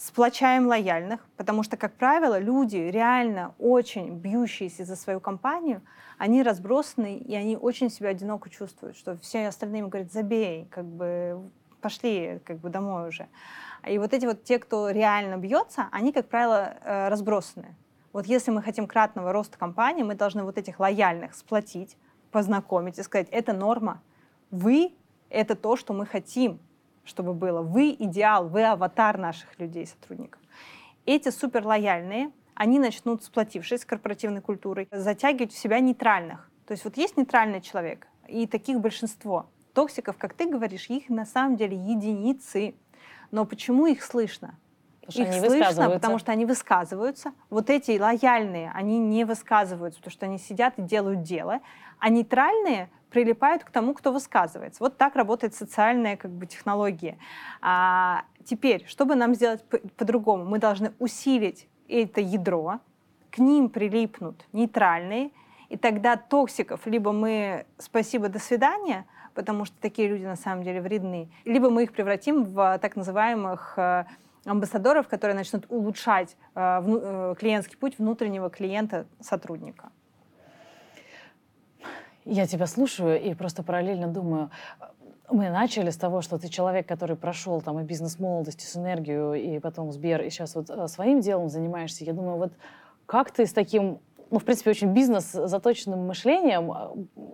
[0.00, 5.82] сплочаем лояльных, потому что, как правило, люди реально очень бьющиеся за свою компанию,
[6.16, 10.86] они разбросаны, и они очень себя одиноко чувствуют, что все остальные им говорят, забей, как
[10.86, 11.50] бы
[11.82, 13.28] пошли как бы домой уже.
[13.86, 17.76] И вот эти вот те, кто реально бьется, они, как правило, э, разбросаны.
[18.14, 21.98] Вот если мы хотим кратного роста компании, мы должны вот этих лояльных сплотить,
[22.30, 24.00] познакомить и сказать, это норма.
[24.50, 24.94] Вы—
[25.28, 26.58] это то, что мы хотим
[27.10, 27.60] чтобы было.
[27.60, 30.40] Вы идеал, вы аватар наших людей, сотрудников.
[31.04, 36.50] Эти суперлояльные, они начнут, сплотившись с корпоративной культурой, затягивать в себя нейтральных.
[36.66, 39.50] То есть вот есть нейтральный человек, и таких большинство.
[39.74, 42.74] Токсиков, как ты говоришь, их на самом деле единицы.
[43.30, 44.58] Но почему их слышно?
[45.04, 47.32] Потому их слышно, потому что они высказываются.
[47.48, 51.60] Вот эти лояльные, они не высказываются, потому что они сидят и делают дело.
[51.98, 54.82] А нейтральные прилипают к тому, кто высказывается.
[54.82, 57.18] Вот так работает социальная как бы, технология.
[57.60, 59.62] А, теперь, чтобы нам сделать
[59.96, 62.80] по-другому, мы должны усилить это ядро,
[63.30, 65.30] к ним прилипнут нейтральные,
[65.68, 70.80] и тогда токсиков либо мы спасибо, до свидания, потому что такие люди на самом деле
[70.80, 74.04] вредны, либо мы их превратим в так называемых э,
[74.44, 79.90] амбассадоров, которые начнут улучшать э, э, клиентский путь внутреннего клиента сотрудника.
[82.30, 84.50] Я тебя слушаю и просто параллельно думаю,
[85.32, 89.34] мы начали с того, что ты человек, который прошел там и бизнес-молодость, и с энергию,
[89.34, 92.04] и потом Сбер, и сейчас вот э, своим делом занимаешься.
[92.04, 92.52] Я думаю, вот
[93.06, 93.98] как ты с таким
[94.30, 96.90] ну, в принципе, очень бизнес-заточенным мышлением э,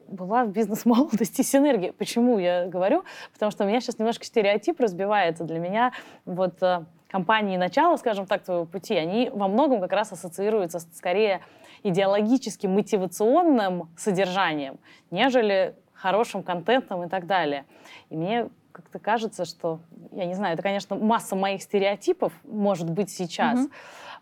[0.08, 1.92] была в бизнес-молодости с энергией.
[1.92, 3.04] Почему я говорю?
[3.34, 5.44] Потому что у меня сейчас немножко стереотип разбивается.
[5.44, 5.92] Для меня
[6.24, 6.62] вот
[7.08, 11.40] компании начала, скажем так, твоего пути, они во многом как раз ассоциируются скорее
[11.82, 14.78] идеологическим, мотивационным содержанием,
[15.10, 17.64] нежели хорошим контентом и так далее.
[18.10, 19.80] И мне как-то кажется, что,
[20.12, 23.66] я не знаю, это, конечно, масса моих стереотипов может быть сейчас.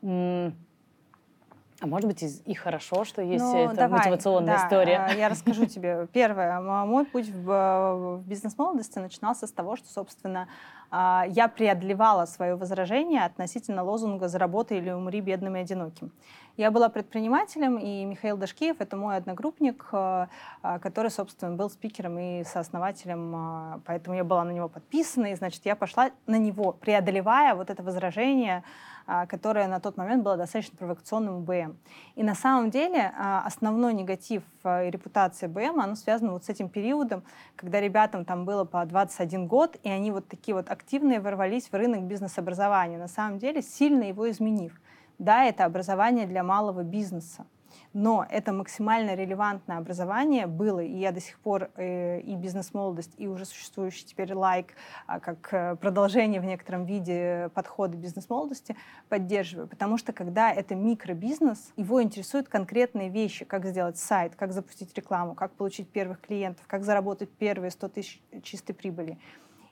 [0.02, 0.52] Mm-hmm.
[1.80, 5.08] А может быть, и хорошо, что есть ну, эта давай, мотивационная да, история.
[5.18, 6.06] Я расскажу тебе.
[6.12, 6.60] Первое.
[6.60, 10.48] Мой путь в, в бизнес-молодости начинался с того, что, собственно,
[10.90, 16.12] а, я преодолевала свое возражение относительно лозунга «Заработай или умри бедным и одиноким».
[16.56, 20.28] Я была предпринимателем, и Михаил Дашкиев— это мой одногруппник, а,
[20.62, 25.62] а, который, собственно, был спикером и сооснователем, поэтому я была на него подписана, и, значит,
[25.64, 28.62] я пошла на него, преодолевая вот это возражение,
[29.28, 31.76] которое на тот момент было достаточно провокационным у БМ.
[32.14, 33.12] И на самом деле
[33.44, 37.22] основной негатив и репутация БМ, оно связано вот с этим периодом,
[37.56, 41.74] когда ребятам там было по 21 год, и они вот такие вот активные ворвались в
[41.74, 44.80] рынок бизнес-образования, на самом деле сильно его изменив.
[45.18, 47.46] Да, это образование для малого бизнеса,
[47.92, 53.28] но это максимально релевантное образование было, и я до сих пор э, и бизнес-молодость, и
[53.28, 54.74] уже существующий теперь лайк,
[55.06, 58.76] э, как э, продолжение в некотором виде подхода бизнес-молодости
[59.08, 64.92] поддерживаю, потому что когда это микробизнес, его интересуют конкретные вещи, как сделать сайт, как запустить
[64.94, 69.18] рекламу, как получить первых клиентов, как заработать первые 100 тысяч чистой прибыли.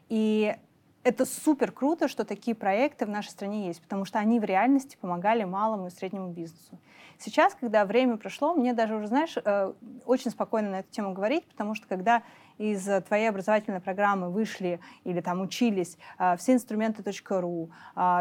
[0.09, 0.55] И
[1.05, 4.97] это супер круто, что такие проекты в нашей стране есть, потому что они в реальности
[5.01, 6.79] помогали малому и среднему бизнесу.
[7.19, 9.73] Сейчас, когда время прошло, мне даже уже, знаешь, э,
[10.07, 12.23] очень спокойно на эту тему говорить, потому что когда
[12.59, 17.71] из твоей образовательной программы вышли или там учились э, все инструменты.ру,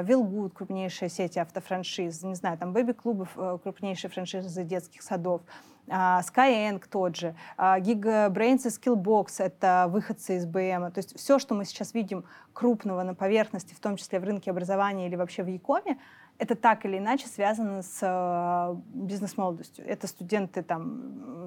[0.03, 5.41] Вилгуд, крупнейшая сеть автофраншиз, не знаю, там бэби-клубы, э, крупнейшие франшизы детских садов,
[5.87, 10.91] Skyeng тот же, Gigabrains и Skillbox— это выходцы из БМ.
[10.91, 14.51] То есть все, что мы сейчас видим крупного на поверхности, в том числе в рынке
[14.51, 15.97] образования или вообще в Якоме,
[16.37, 19.85] это так или иначе связано с э, бизнес-молодостью.
[19.87, 21.40] Это студенты там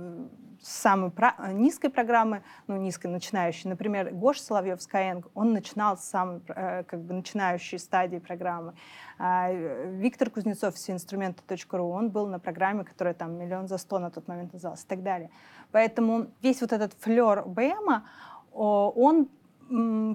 [0.63, 3.69] самой про- низкой программы, ну, низкой, начинающей.
[3.69, 8.75] Например, Гош Соловьев Skyeng, он начинал с самой э, как бы начинающей стадии программы.
[9.19, 14.11] А, Виктор Кузнецов с инструмента.ру, он был на программе, которая там миллион за сто на
[14.11, 15.31] тот момент называлась и так далее.
[15.73, 18.05] Поэтому весь вот этот флер БМа,
[18.53, 19.29] он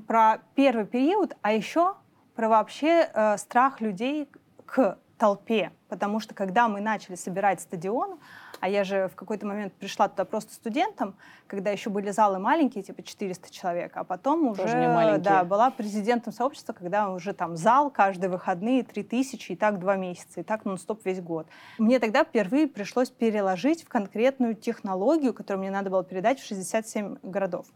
[0.07, 1.95] про первый период, а еще
[2.35, 4.29] про вообще э, страх людей
[4.65, 8.19] к толпе, потому что когда мы начали собирать стадион,
[8.59, 11.15] а я же в какой-то момент пришла туда просто студентом,
[11.47, 14.63] когда еще были залы маленькие, типа 400 человек, а потом уже
[15.17, 20.41] да, была президентом сообщества, когда уже там зал каждые выходные 3000, и так два месяца,
[20.41, 21.47] и так нон-стоп весь год.
[21.77, 27.17] Мне тогда впервые пришлось переложить в конкретную технологию, которую мне надо было передать в 67
[27.23, 27.67] городов.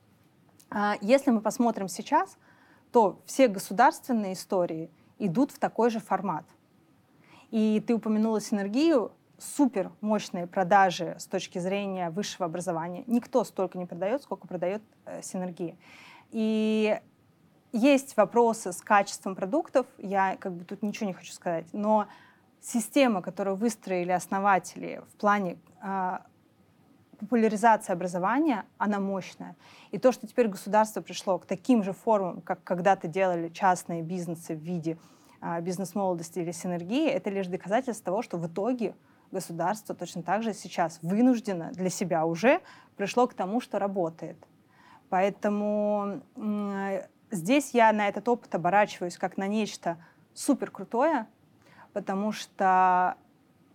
[0.70, 2.38] А, если мы посмотрим сейчас,
[2.92, 6.46] то все государственные истории идут в такой же формат.
[7.52, 9.12] И ты упомянула синергию,
[9.44, 13.04] супер мощные продажи с точки зрения высшего образования.
[13.08, 15.76] Никто столько не продает, сколько продает э, синергия.
[16.32, 17.00] И
[17.72, 22.08] есть вопросы с качеством продуктов, я как бы тут ничего не хочу сказать, но
[22.62, 26.20] система, которую выстроили основатели в плане э,
[27.20, 29.56] популяризации образования, она мощная.
[29.92, 34.56] И то, что теперь государство пришло к таким же формам, как когда-то делали частные бизнесы
[34.56, 34.98] в виде
[35.42, 38.96] э, бизнес-молодости или синергии, это лишь доказательство того, что в итоге
[39.34, 42.62] государство точно так же сейчас вынуждено для себя уже
[42.96, 44.38] пришло к тому, что работает.
[45.10, 46.22] Поэтому
[47.30, 49.98] здесь я на этот опыт оборачиваюсь как на нечто
[50.34, 51.28] супер крутое,
[51.92, 53.18] потому что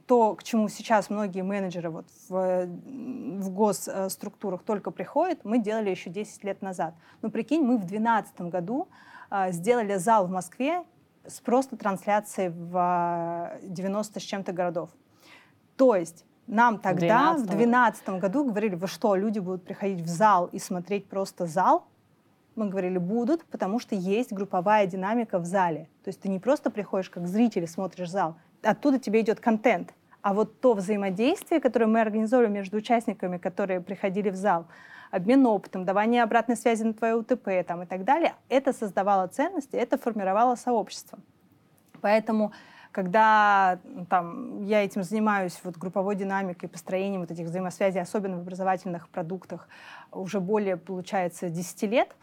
[0.07, 6.09] то, к чему сейчас многие менеджеры вот в, в госструктурах только приходят, мы делали еще
[6.09, 6.95] 10 лет назад.
[7.21, 8.89] Но прикинь, мы в 2012 году
[9.31, 10.83] э, сделали зал в Москве
[11.27, 14.89] с просто трансляцией в 90 с чем-то городов.
[15.79, 20.47] То есть нам тогда, в 2012 году, говорили, вы что, люди будут приходить в зал
[20.53, 21.87] и смотреть просто зал?
[22.57, 25.89] Мы говорили, будут, потому что есть групповая динамика в зале.
[26.03, 29.95] То есть ты не просто приходишь как зритель и смотришь зал, оттуда тебе идет контент.
[30.21, 34.67] А вот то взаимодействие, которое мы организовали между участниками, которые приходили в зал,
[35.13, 39.77] обмен опытом, давание обратной связи на твое УТП там, и так далее, это создавало ценности,
[39.77, 41.21] это формировало сообщество.
[42.01, 42.53] Поэтому
[42.93, 49.09] когда там, я этим занимаюсь, вот групповой динамикой, построением вот этих взаимосвязей, особенно в образовательных
[49.09, 49.69] продуктах,
[50.13, 52.15] уже более, получается, 10 лет,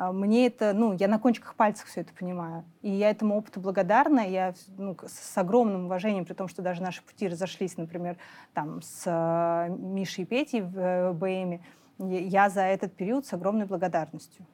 [0.00, 2.64] а, мне это, ну, я на кончиках пальцев все это понимаю.
[2.80, 4.20] И я этому опыту благодарна.
[4.20, 8.16] Я ну, с огромным уважением, при том, что даже наши пути разошлись, например,
[8.54, 11.60] там, с э, Мишей и Петей в э, БМе,
[11.98, 14.46] я за этот период с огромной благодарностью.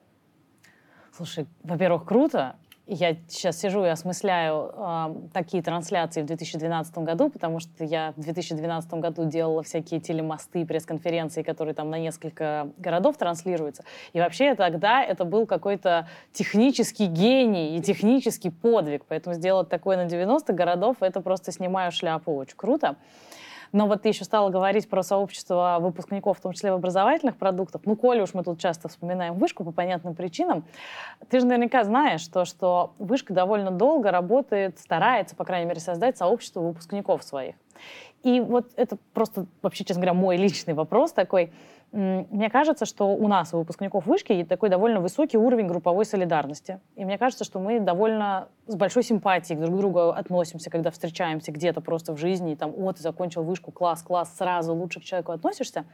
[1.12, 2.56] Слушай, во-первых, круто.
[2.88, 8.20] Я сейчас сижу и осмысляю э, такие трансляции в 2012 году, потому что я в
[8.20, 13.82] 2012 году делала всякие телемосты, пресс-конференции, которые там на несколько городов транслируются.
[14.12, 19.04] И вообще тогда это был какой-то технический гений и технический подвиг.
[19.08, 22.36] Поэтому сделать такое на 90 городов, это просто снимаю шляпу.
[22.36, 22.94] Очень круто.
[23.72, 27.82] Но вот ты еще стала говорить про сообщество выпускников, в том числе в образовательных продуктах.
[27.84, 30.64] Ну, коли уж мы тут часто вспоминаем вышку по понятным причинам,
[31.28, 36.16] ты же наверняка знаешь то, что вышка довольно долго работает, старается, по крайней мере, создать
[36.16, 37.54] сообщество выпускников своих.
[38.22, 41.52] И вот это просто, вообще, честно говоря, мой личный вопрос такой–
[41.92, 46.80] мне кажется, что у нас, у выпускников вышки, такой довольно высокий уровень групповой солидарности.
[46.94, 51.52] И мне кажется, что мы довольно с большой симпатией друг к другу относимся, когда встречаемся
[51.52, 55.04] где-то просто в жизни, и там, о, ты закончил вышку, класс, класс, сразу лучше к
[55.04, 55.84] человеку относишься.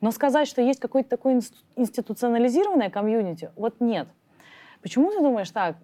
[0.00, 1.40] Но сказать, что есть какое-то такое
[1.76, 4.08] институционализированное комьюнити, вот нет.
[4.82, 5.76] Почему ты думаешь так?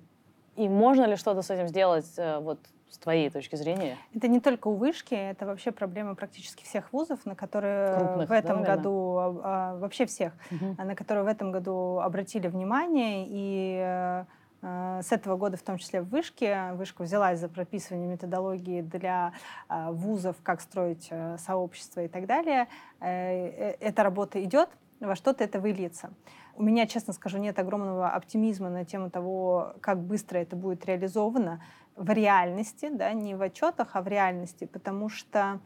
[0.56, 2.58] И можно ли что-то с этим сделать э, вот
[2.90, 3.96] с твоей точки зрения?
[4.14, 8.32] Это не только у вышки, это вообще проблема практически всех вузов, на которые Крупных, в
[8.32, 10.76] этом да, году, а, а, вообще всех, угу.
[10.82, 13.26] на которые в этом году обратили внимание.
[13.28, 14.24] И
[14.62, 19.32] а, с этого года, в том числе в Вышке, Вышка взялась за прописывание методологии для
[19.68, 22.66] а, вузов, как строить а, сообщество и так далее.
[23.00, 24.68] Э, эта работа идет,
[25.00, 26.10] во что-то это выльется.
[26.56, 31.62] У меня, честно скажу, нет огромного оптимизма на тему того, как быстро это будет реализовано
[31.96, 35.60] в реальности, да, не в отчетах, а в реальности, потому что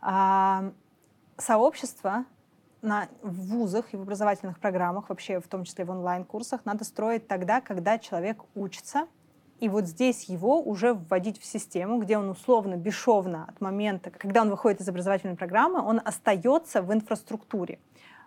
[0.00, 0.72] а,
[1.38, 2.24] сообщество
[2.82, 7.26] на, в вузах и в образовательных программах, вообще в том числе в онлайн-курсах, надо строить
[7.26, 9.06] тогда, когда человек учится,
[9.58, 14.42] и вот здесь его уже вводить в систему, где он условно, бесшовно от момента, когда
[14.42, 17.78] он выходит из образовательной программы, он остается в инфраструктуре.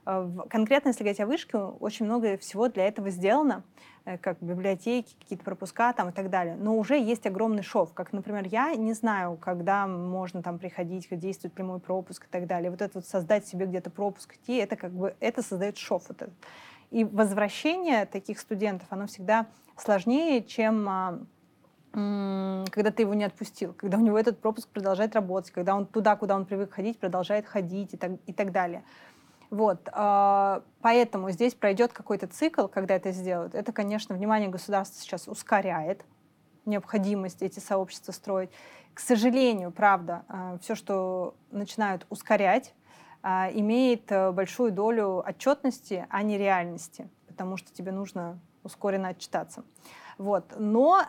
[0.09, 3.63] Э, конкретно, если говорить о вышке, очень много всего для этого сделано,
[4.05, 6.55] э, как библиотеки, какие-то пропуска там и так далее.
[6.55, 7.93] Но уже есть огромный шов.
[7.93, 12.71] Как, например, я не знаю, когда можно там приходить, действует прямой пропуск и так далее.
[12.71, 16.03] Вот это вот создать себе где-то пропуск идти, это как бы, это создает шов.
[16.07, 16.33] Вот этот.
[16.89, 19.45] И возвращение таких студентов, оно всегда
[19.77, 21.19] сложнее, чем а,
[21.91, 26.15] когда ты его не отпустил, когда у него этот пропуск продолжает работать, когда он туда,
[26.15, 28.83] куда он привык ходить, продолжает ходить и так, и так далее.
[29.49, 33.55] Вот, э, поэтому здесь пройдет какой-то цикл, когда это сделают.
[33.55, 36.05] Это, конечно, внимание государства сейчас ускоряет
[36.65, 38.51] необходимость эти сообщества строить.
[38.93, 42.75] К сожалению, правда, э, все, что начинают ускорять,
[43.23, 43.27] э,
[43.59, 49.63] имеет большую долю отчетности, а не реальности, потому что тебе нужно ускоренно отчитаться.
[50.19, 50.53] Вот.
[50.59, 51.01] Но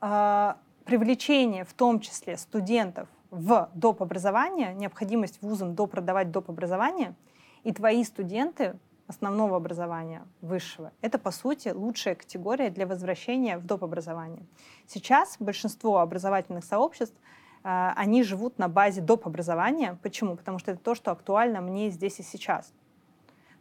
[0.00, 4.02] э, привлечение, в том числе студентов, в доп.
[4.02, 6.48] образование, необходимость вузам допродавать доп.
[6.48, 7.16] образование—
[7.68, 13.84] и твои студенты основного образования, высшего, это, по сути, лучшая категория для возвращения в доп.
[13.84, 14.46] образование.
[14.86, 17.14] Сейчас большинство образовательных сообществ
[17.62, 19.26] э, они живут на базе доп.
[19.26, 19.98] образования.
[20.02, 20.34] Почему?
[20.34, 22.72] Потому что это то, что актуально мне здесь и сейчас.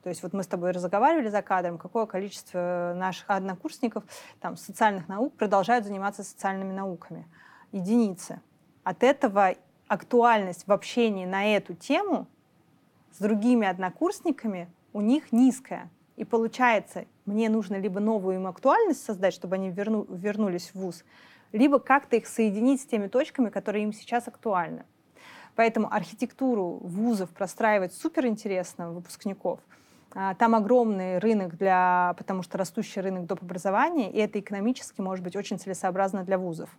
[0.03, 4.05] То есть вот мы с тобой разговаривали за кадром, какое количество наших однокурсников
[4.39, 7.27] там, социальных наук продолжают заниматься социальными науками.
[7.73, 8.39] Единицы.
[8.85, 9.55] От этого
[9.89, 12.27] актуальность в общении на эту тему
[13.11, 15.89] с другими однокурсниками у них низкая.
[16.15, 21.03] И получается, мне нужно либо новую им актуальность создать, чтобы они верну, вернулись в ВУЗ,
[21.51, 24.85] либо как-то их соединить с теми точками, которые им сейчас актуальны.
[25.55, 29.59] Поэтому архитектуру вузов простраивать супер интересно выпускников–
[30.19, 33.43] а, там огромный рынок для, потому что растущий рынок доп.
[33.43, 36.69] образования, и это экономически может быть очень целесообразно для вузов.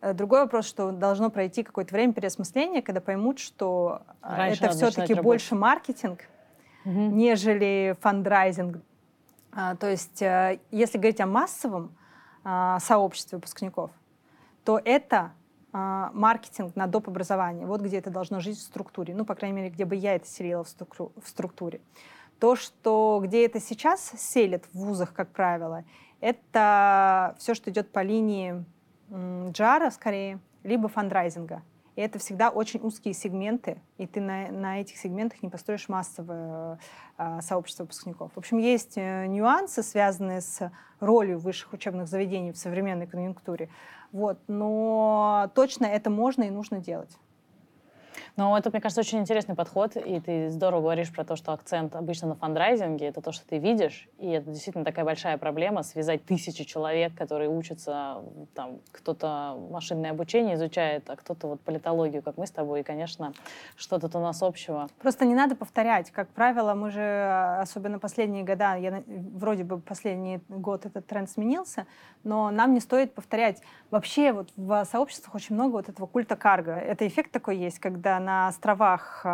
[0.00, 4.74] Э, другой вопрос, что должно пройти какое-то время переосмысления, когда поймут, что а, Раньше это
[4.74, 6.20] все-таки больше маркетинг,
[6.84, 6.92] угу.
[6.92, 8.78] нежели фандрайзинг.
[9.52, 11.94] А, то есть, э, если говорить о массовом
[12.80, 13.90] сообществе выпускников,
[14.64, 15.32] то это
[15.72, 17.08] маркетинг на доп.
[17.08, 17.66] образование.
[17.66, 19.14] Вот где это должно жить в структуре.
[19.14, 21.82] Ну, по крайней мере, где бы я это селила в структуре.
[22.38, 25.84] То, что где это сейчас селят в вузах, как правило,
[26.22, 28.64] это все, что идет по линии
[29.50, 31.62] джара скорее, либо фандрайзинга.
[31.96, 36.78] И это всегда очень узкие сегменты, и ты на, на этих сегментах не построишь массовое
[37.18, 38.30] э, сообщество выпускников.
[38.34, 43.68] В общем, есть э, нюансы, связанные с ролью высших учебных заведений в современной конъюнктуре.
[44.12, 47.10] Вот, но точно это можно и нужно делать.
[48.36, 51.96] Но это, мне кажется, очень интересный подход, и ты здорово говоришь про то, что акцент
[51.96, 56.24] обычно на фандрайзинге, это то, что ты видишь, и это действительно такая большая проблема, связать
[56.24, 58.22] тысячи человек, которые учатся,
[58.54, 63.32] там, кто-то машинное обучение изучает, а кто-то вот политологию, как мы с тобой, и, конечно,
[63.76, 64.88] что тут у нас общего.
[65.00, 66.10] Просто не надо повторять.
[66.10, 71.86] Как правило, мы же, особенно последние года, я, вроде бы последний год этот тренд сменился,
[72.22, 73.62] но нам не стоит повторять.
[73.90, 76.72] Вообще вот в сообществах очень много вот этого культа карго.
[76.72, 79.26] Это эффект такой есть, когда на островах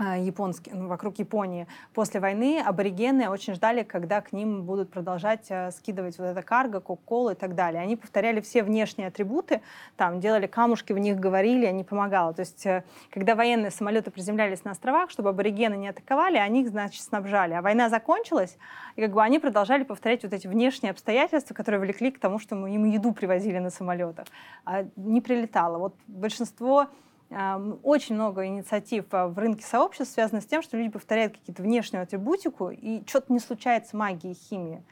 [0.00, 5.46] а, японские, ну, вокруг Японии после войны аборигены очень ждали, когда к ним будут продолжать
[5.48, 7.82] э, скидывать вот это карго, кока-колу и так далее.
[7.82, 9.60] Они повторяли все внешние атрибуты,
[9.96, 12.32] там делали камушки, в них говорили, они помогали.
[12.32, 16.68] То есть, э, когда военные самолеты приземлялись на островах, чтобы аборигены не атаковали, они их,
[16.68, 17.54] значит, снабжали.
[17.54, 18.56] А война закончилась,
[18.94, 22.54] и как бы они продолжали повторять вот эти внешние обстоятельства, которые влекли к тому, что
[22.54, 24.28] мы им еду привозили на самолетах.
[24.64, 25.78] А не прилетало.
[25.78, 26.86] Вот большинство
[27.30, 32.02] очень много инициатив а, в рынке сообществ связано с тем, что люди повторяют какие-то внешнюю
[32.02, 34.82] атрибутику, и что-то не случается магии и химии.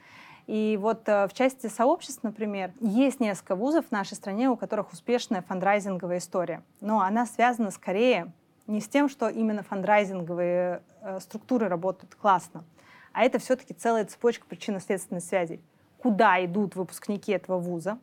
[0.47, 4.93] И вот э, в части сообществ, например, есть несколько вузов в нашей стране, у которых
[4.93, 6.62] успешная фандрайзинговая история.
[6.80, 8.32] Но она связана скорее
[8.66, 12.64] не с тем, что именно фандрайзинговые э, структуры работают классно,
[13.12, 15.61] а это все-таки целая цепочка причинно-следственной связей.
[15.99, 17.99] Куда идут выпускники этого вуза,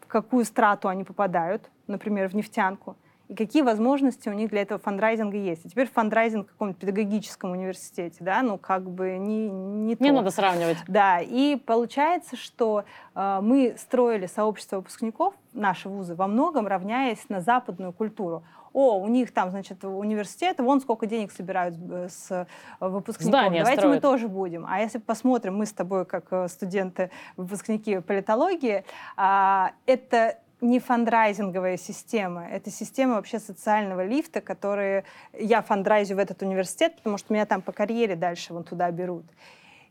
[0.00, 2.96] в какую страту они попадают, например, в нефтянку,
[3.28, 5.64] и какие возможности у них для этого фандрайзинга есть.
[5.64, 10.12] И теперь фандрайзинг в каком-то педагогическом университете, да, ну как бы не, не Не то.
[10.12, 10.78] надо сравнивать.
[10.88, 17.40] Да, и получается, что э, мы строили сообщество выпускников, наши вузы, во многом равняясь на
[17.40, 18.42] западную культуру
[18.74, 22.46] о, у них там, значит, университет, вон сколько денег собирают э, с
[22.80, 23.28] выпускников.
[23.28, 23.96] Здания Давайте строят.
[23.96, 24.66] мы тоже будем.
[24.68, 28.84] А если посмотрим, мы с тобой, как э, студенты, выпускники политологии,
[29.16, 35.04] а, это не фандрайзинговая система, это система вообще социального лифта, которые
[35.38, 39.26] я фандрайзю в этот университет, потому что меня там по карьере дальше вон туда берут.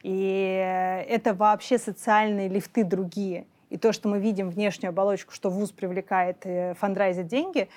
[0.02, 3.46] И это вообще социальные лифты другие.
[3.70, 7.70] И то, что мы видим внешнюю оболочку, что ВУЗ привлекает и фандрайзит деньги,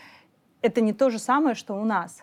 [0.63, 2.23] это не то же самое, что у нас.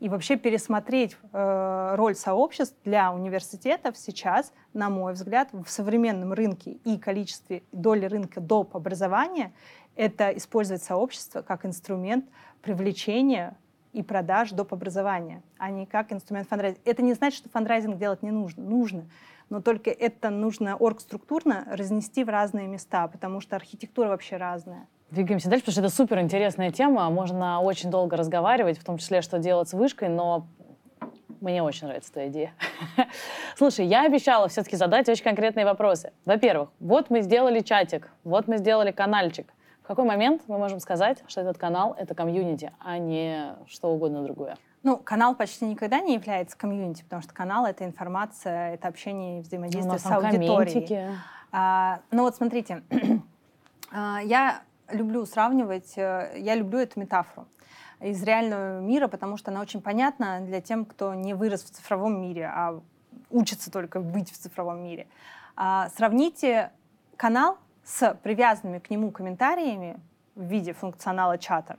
[0.00, 6.72] И вообще пересмотреть э, роль сообществ для университетов сейчас, на мой взгляд, в современном рынке
[6.84, 8.74] и количестве доли рынка доп.
[8.74, 9.52] образования—
[9.96, 12.24] это использовать сообщество как инструмент
[12.62, 13.56] привлечения
[13.92, 14.72] и продаж доп.
[14.72, 16.82] образования, а не как инструмент фандрайзинга.
[16.90, 18.62] Это не значит, что фандрайзинг делать не нужно.
[18.62, 19.04] Нужно.
[19.50, 24.86] Но только это нужно оргструктурно разнести в разные места, потому что архитектура вообще разная.
[25.10, 27.10] Двигаемся дальше, потому что это супер интересная тема.
[27.10, 30.46] Можно очень долго разговаривать, в том числе, что делать с вышкой, но
[31.42, 32.52] мне очень нравится твоя идея.
[33.58, 36.12] Слушай, я обещала все-таки задать очень конкретные вопросы.
[36.24, 39.52] Во-первых, вот мы сделали чатик, вот мы сделали каналчик.
[39.82, 44.22] В какой момент мы можем сказать, что этот канал— это комьюнити, а не что угодно
[44.22, 44.56] другое?
[44.84, 49.42] Ну, канал почти никогда не является комьюнити, потому что канал— это информация, это общение и
[49.42, 51.16] взаимодействие с аудиторией.
[51.50, 52.82] А, ну вот смотрите,
[53.92, 57.46] а, я люблю сравнивать, э, я люблю эту метафору
[58.00, 62.20] из реального мира, потому что она очень понятна для тем, кто не вырос в цифровом
[62.20, 62.80] мире, а
[63.30, 65.06] учится только быть в цифровом мире.
[65.56, 66.70] А, сравните
[67.16, 70.00] канал с привязанными к нему комментариями
[70.34, 71.78] в виде функционала чата.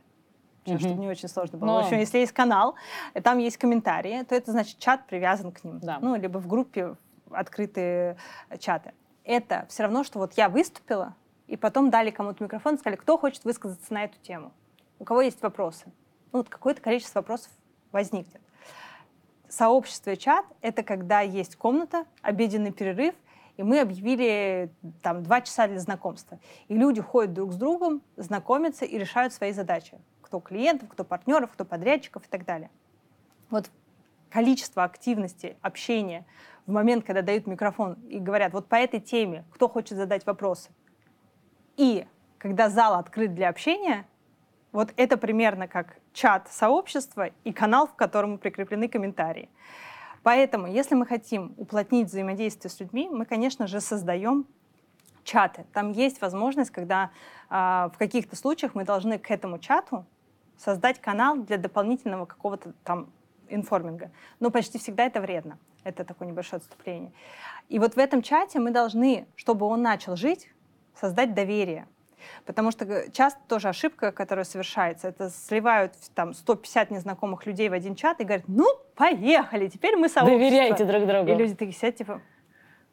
[0.65, 0.79] Mm-hmm.
[0.79, 1.67] Чтобы не очень сложно было.
[1.67, 1.81] Но...
[1.81, 2.75] В общем, если есть канал,
[3.23, 5.79] там есть комментарии, то это значит чат привязан к ним.
[5.79, 5.99] Да.
[6.01, 6.95] Ну, либо в группе
[7.31, 8.17] открытые
[8.59, 8.93] чаты.
[9.23, 11.15] Это все равно, что вот я выступила,
[11.47, 14.51] и потом дали кому-то микрофон и сказали, кто хочет высказаться на эту тему.
[14.99, 15.85] У кого есть вопросы?
[16.31, 17.51] Ну, вот какое-то количество вопросов
[17.91, 18.41] возникнет.
[19.49, 23.13] Сообщество и чат— это когда есть комната, обеденный перерыв,
[23.57, 26.39] и мы объявили там два часа для знакомства.
[26.67, 29.99] И люди ходят друг с другом, знакомятся и решают свои задачи.
[30.21, 32.71] Кто клиентов, кто партнеров, кто подрядчиков и так далее.
[33.49, 33.69] Вот
[34.31, 36.25] количество активности, общения
[36.65, 40.71] в момент, когда дают микрофон и говорят, вот по этой теме, кто хочет задать вопросы.
[41.77, 42.07] И
[42.39, 44.07] когда зал открыт для общения,
[44.71, 49.49] вот это примерно как чат сообщества и канал, в котором прикреплены комментарии.
[50.23, 54.47] Поэтому, если мы хотим уплотнить взаимодействие с людьми, мы, конечно же, создаем
[55.23, 55.65] чаты.
[55.73, 57.11] Там есть возможность, когда
[57.49, 57.55] э,
[57.93, 60.05] в каких-то случаях мы должны к этому чату
[60.57, 63.09] создать канал для дополнительного какого-то там
[63.49, 64.11] информинга.
[64.39, 65.57] Но почти всегда это вредно.
[65.83, 67.11] Это такое небольшое отступление.
[67.67, 70.49] И вот в этом чате мы должны, чтобы он начал жить,
[70.95, 71.87] создать доверие.
[72.45, 77.95] Потому что часто тоже ошибка, которая совершается, это сливают там 150 незнакомых людей в один
[77.95, 80.39] чат и говорят, ну, поехали, теперь мы сообщество.
[80.39, 81.31] Доверяйте друг другу.
[81.31, 82.21] И люди такие сидят, типа,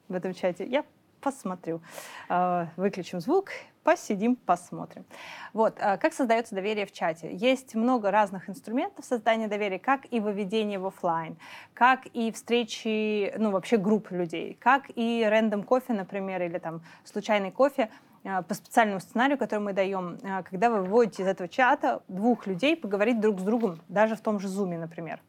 [0.09, 0.85] в этом чате, я
[1.21, 1.81] посмотрю.
[2.29, 3.51] А, выключим звук,
[3.83, 5.05] посидим, посмотрим.
[5.53, 7.31] Вот, а, как создается доверие в чате?
[7.33, 11.37] Есть много разных инструментов создания доверия, как и выведение в офлайн,
[11.75, 17.51] как и встречи, ну, вообще групп людей, как и рандом кофе, например, или там случайный
[17.51, 17.91] кофе,
[18.23, 23.21] по специальному сценарию, который мы даем, когда вы выводите из этого чата двух людей поговорить
[23.21, 25.21] друг с другом, даже в том же Zoom, например.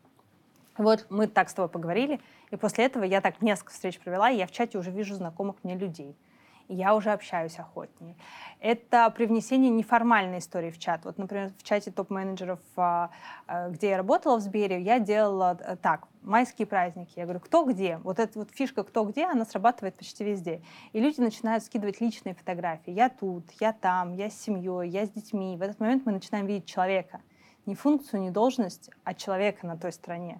[0.77, 2.19] Вот мы так с тобой поговорили,
[2.49, 5.57] и после этого я так несколько встреч провела, и я в чате уже вижу знакомых
[5.63, 6.15] мне людей.
[6.67, 8.15] И я уже общаюсь охотнее.
[8.59, 11.03] Это привнесение неформальной истории в чат.
[11.03, 13.09] Вот, например, в чате топ-менеджеров, а,
[13.45, 17.13] а, где я работала в Сбере, я делала э, так, майские праздники.
[17.15, 17.97] Я говорю, кто где?
[17.97, 20.61] Вот эта вот фишка «кто где», она срабатывает почти везде.
[20.93, 22.91] И люди начинают скидывать личные фотографии.
[22.91, 25.57] Я тут, я там, я с семьей, я с детьми.
[25.57, 27.21] В этот момент мы начинаем видеть человека.
[27.65, 30.39] Не функцию, не должность, а человека на той стороне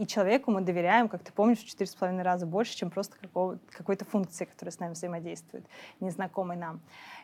[0.00, 3.16] и человеку мы доверяем, как ты помнишь, в четыре с половиной раза больше, чем просто
[3.70, 5.66] какой-то функции, которая с нами взаимодействует,
[6.00, 6.80] незнакомой нам.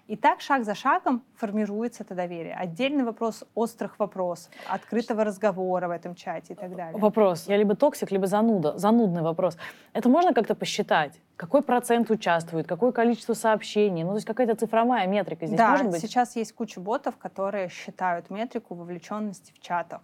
[0.08, 2.54] И так шаг за шагом формируется это доверие.
[2.54, 7.00] Отдельный вопрос острых вопросов, открытого разговора в этом чате и так далее.
[7.00, 7.48] Вопрос.
[7.48, 8.76] Я либо токсик, либо зануда.
[8.76, 9.56] Занудный вопрос.
[9.94, 11.18] Это можно как-то посчитать?
[11.36, 12.66] Какой процент участвует?
[12.66, 14.04] Какое количество сообщений?
[14.04, 16.00] Ну, то есть какая-то цифровая метрика здесь да, может быть?
[16.00, 20.02] сейчас есть куча ботов, которые считают метрику вовлеченности в чатах.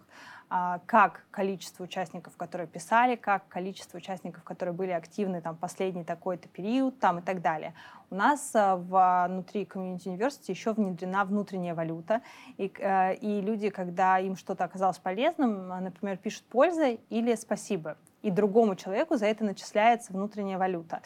[0.55, 6.47] А, как количество участников, которые писали, как количество участников, которые были активны там последний такой-то
[6.47, 7.73] период там и так далее.
[8.11, 12.21] У нас а, внутри Community University еще внедрена внутренняя валюта,
[12.59, 18.75] и, и люди, когда им что-то оказалось полезным, например, пишут «польза» или «спасибо», и другому
[18.75, 21.01] человеку за это начисляется внутренняя валюта.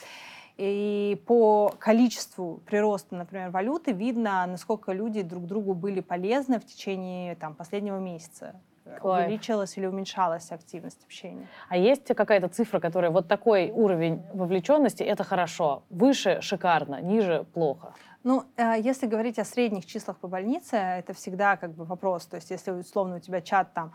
[0.57, 7.35] И по количеству прироста, например, валюты видно, насколько люди друг другу были полезны в течение
[7.35, 8.59] там, последнего месяца.
[9.01, 9.27] Кайф.
[9.27, 11.47] увеличилась или уменьшалась активность общения.
[11.69, 17.93] А есть какая-то цифра, которая вот такой уровень вовлеченности, это хорошо, выше шикарно, ниже плохо?
[18.27, 22.25] Ну, э, если говорить о средних числах по больнице, это всегда как бы вопрос.
[22.25, 23.93] То есть если условно у тебя чат там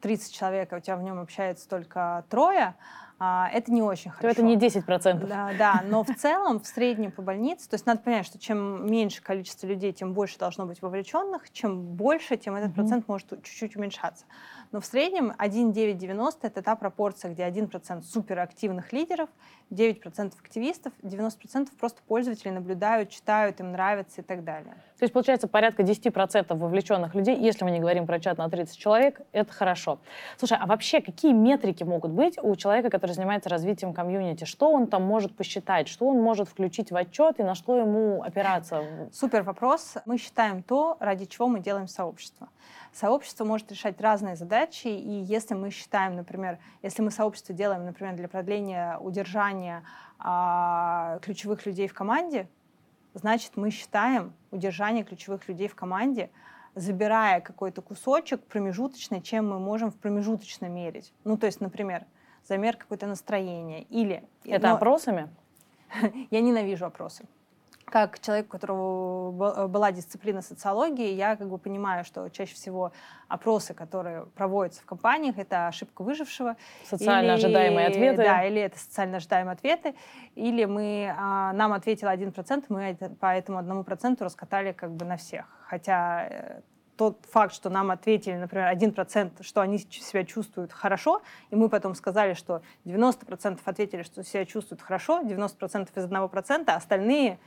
[0.00, 2.74] 30 а, человек, а у тебя в нем общается только трое,
[3.18, 4.34] а, это не очень хорошо.
[4.34, 5.26] То это не 10%.
[5.26, 8.90] Да, да, но в целом, в среднем по больнице, то есть надо понять, что чем
[8.90, 12.74] меньше количество людей, тем больше должно быть вовлеченных, чем больше, тем этот mm-hmm.
[12.74, 14.24] процент может чуть-чуть уменьшаться.
[14.72, 19.28] Но в среднем 1,990 это та пропорция, где 1% суперактивных лидеров,
[19.70, 24.74] 9% активистов, 90% просто пользователи наблюдают, читают, им нравится и так далее.
[24.98, 28.78] То есть получается порядка 10% вовлеченных людей, если мы не говорим про чат на 30
[28.78, 29.98] человек, это хорошо.
[30.38, 34.44] Слушай, а вообще какие метрики могут быть у человека, который занимается развитием комьюнити?
[34.44, 35.88] Что он там может посчитать?
[35.88, 38.84] Что он может включить в отчет и на что ему опираться?
[39.12, 39.96] Супер вопрос.
[40.06, 42.48] Мы считаем то, ради чего мы делаем сообщество.
[42.92, 48.16] Сообщество может решать разные задачи, и если мы считаем, например, если мы сообщество делаем, например,
[48.16, 49.82] для продления удержания
[50.18, 52.48] а, ключевых людей в команде,
[53.14, 56.30] значит, мы считаем удержание ключевых людей в команде,
[56.74, 61.14] забирая какой-то кусочек промежуточный, чем мы можем в промежуточно мерить.
[61.24, 62.04] Ну, то есть, например,
[62.46, 64.22] замер какое-то настроение или...
[64.44, 64.74] Это но...
[64.74, 65.30] опросами?
[66.30, 67.26] Я ненавижу опросы.
[67.92, 72.90] Как человек, у которого была дисциплина социологии, я как бы понимаю, что чаще всего
[73.28, 76.56] опросы, которые проводятся в компаниях, это ошибка выжившего.
[76.88, 78.16] Социально или, ожидаемые ответы.
[78.16, 79.94] Да, или это социально ожидаемые ответы,
[80.36, 85.18] или мы, а, нам ответил 1%, мы по этому одному проценту раскатали как бы на
[85.18, 85.44] всех.
[85.66, 86.60] Хотя э,
[86.96, 91.20] тот факт, что нам ответили, например, 1%, что они себя чувствуют хорошо,
[91.50, 96.76] и мы потом сказали, что 90% ответили, что себя чувствуют хорошо, 90% из 1%, а
[96.76, 97.38] остальные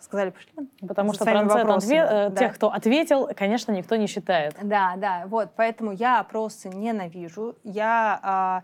[0.00, 0.52] сказали, пошли.
[0.86, 2.36] Потому что процент ответ, э, да.
[2.36, 4.56] тех, кто ответил, конечно, никто не считает.
[4.62, 7.56] Да, да, вот, поэтому я опросы ненавижу.
[7.64, 8.62] Я а,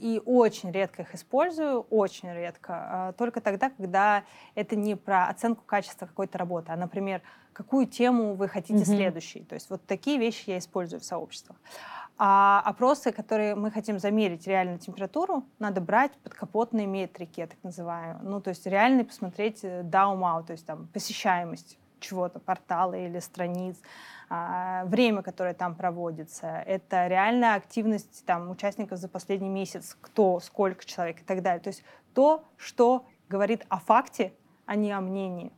[0.00, 2.72] и очень редко их использую, очень редко.
[2.72, 4.24] А, только тогда, когда
[4.54, 7.22] это не про оценку качества какой-то работы, а, например,
[7.52, 8.96] какую тему вы хотите mm-hmm.
[8.96, 9.44] следующей.
[9.44, 11.58] То есть вот такие вещи я использую в сообществах.
[12.16, 18.18] А опросы, которые мы хотим замерить реально температуру, надо брать подкапотные метрики, я так называю.
[18.22, 23.76] Ну, то есть реально посмотреть даумау, то есть там посещаемость чего-то, портала или страниц,
[24.30, 31.20] время, которое там проводится, это реальная активность там, участников за последний месяц, кто, сколько человек
[31.20, 31.60] и так далее.
[31.60, 31.82] То есть
[32.14, 34.32] то, что говорит о факте,
[34.66, 35.52] а не о мнении.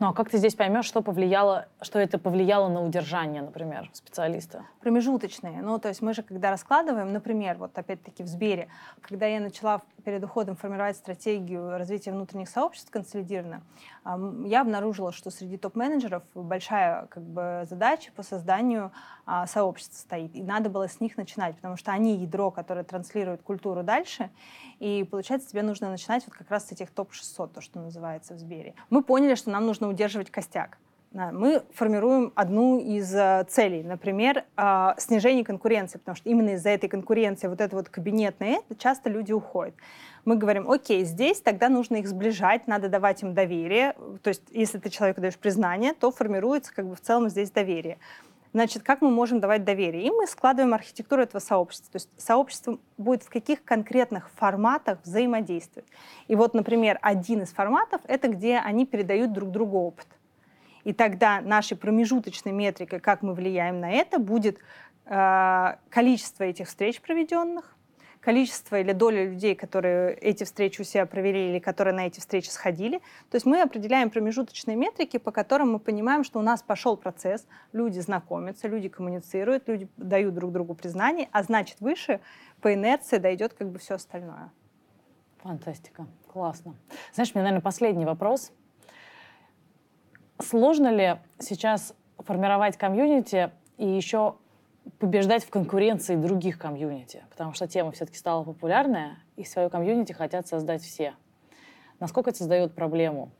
[0.00, 4.64] Ну а как ты здесь поймешь, что повлияло, что это повлияло на удержание, например, специалиста?
[4.80, 5.62] Промежуточные.
[5.62, 8.68] Ну, то есть мы же, когда раскладываем, например, вот опять-таки в Сбере,
[9.00, 13.62] когда я начала перед уходом формировать стратегию развития внутренних сообществ консолидированно,
[14.44, 18.92] я обнаружила, что среди топ-менеджеров большая как бы, задача по созданию
[19.28, 20.36] а, сообщества стоит.
[20.36, 24.30] И надо было с них начинать, потому что они ядро, которое транслирует культуру дальше.
[24.78, 28.38] И получается, тебе нужно начинать вот как раз с этих топ-600, то, что называется в
[28.38, 28.74] Сбере.
[28.90, 30.76] Мы поняли, что нам нужно удерживать костяк.
[31.12, 36.90] Мы формируем одну из э, целей, например, э, снижение конкуренции, потому что именно из-за этой
[36.90, 39.74] конкуренции, вот это вот кабинетное, часто люди уходят.
[40.26, 43.94] Мы говорим, окей, здесь тогда нужно их сближать, надо давать им доверие.
[44.22, 47.96] То есть, если ты человеку даешь признание, то формируется как бы в целом здесь доверие.
[48.56, 50.06] Значит, как мы можем давать доверие?
[50.06, 51.92] И мы складываем архитектуру этого сообщества.
[51.92, 55.86] То есть сообщество будет в каких конкретных форматах взаимодействовать.
[56.26, 60.06] И вот, например, один из форматов— это где они передают друг другу опыт.
[60.84, 64.56] И тогда нашей промежуточной метрикой, как мы влияем на это, будет
[65.04, 67.75] э, количество этих встреч проведенных,
[68.26, 72.48] количество или доля людей, которые эти встречи у себя провели или которые на эти встречи
[72.48, 72.98] сходили.
[73.30, 77.46] То есть мы определяем промежуточные метрики, по которым мы понимаем, что у нас пошел процесс,
[77.72, 82.18] люди знакомятся, люди коммуницируют, люди дают друг другу признание, а значит выше
[82.60, 84.50] по инерции дойдет как бы все остальное.
[85.44, 86.74] Фантастика, классно.
[87.14, 88.50] Знаешь, мне, наверное, последний вопрос.
[90.40, 94.34] Сложно ли сейчас формировать комьюнити и еще
[94.98, 100.46] побеждать в конкуренции других комьюнити, потому что тема все-таки стала популярная, и свою комьюнити хотят
[100.46, 101.14] создать все.
[102.00, 103.30] Насколько это создает проблему?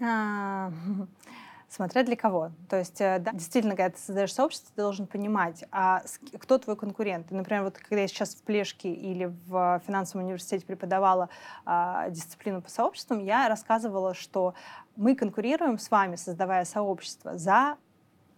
[0.00, 0.70] А,
[1.68, 2.50] смотря для кого.
[2.68, 6.02] То есть, э, да, действительно, когда ты создаешь сообщество, ты должен понимать, а
[6.38, 7.30] кто твой конкурент.
[7.30, 11.28] Например, вот когда я сейчас в Плешке или в финансовом университете преподавала
[11.64, 14.54] а, дисциплину по сообществам, я рассказывала, что
[14.96, 17.76] мы конкурируем с вами, создавая сообщество, за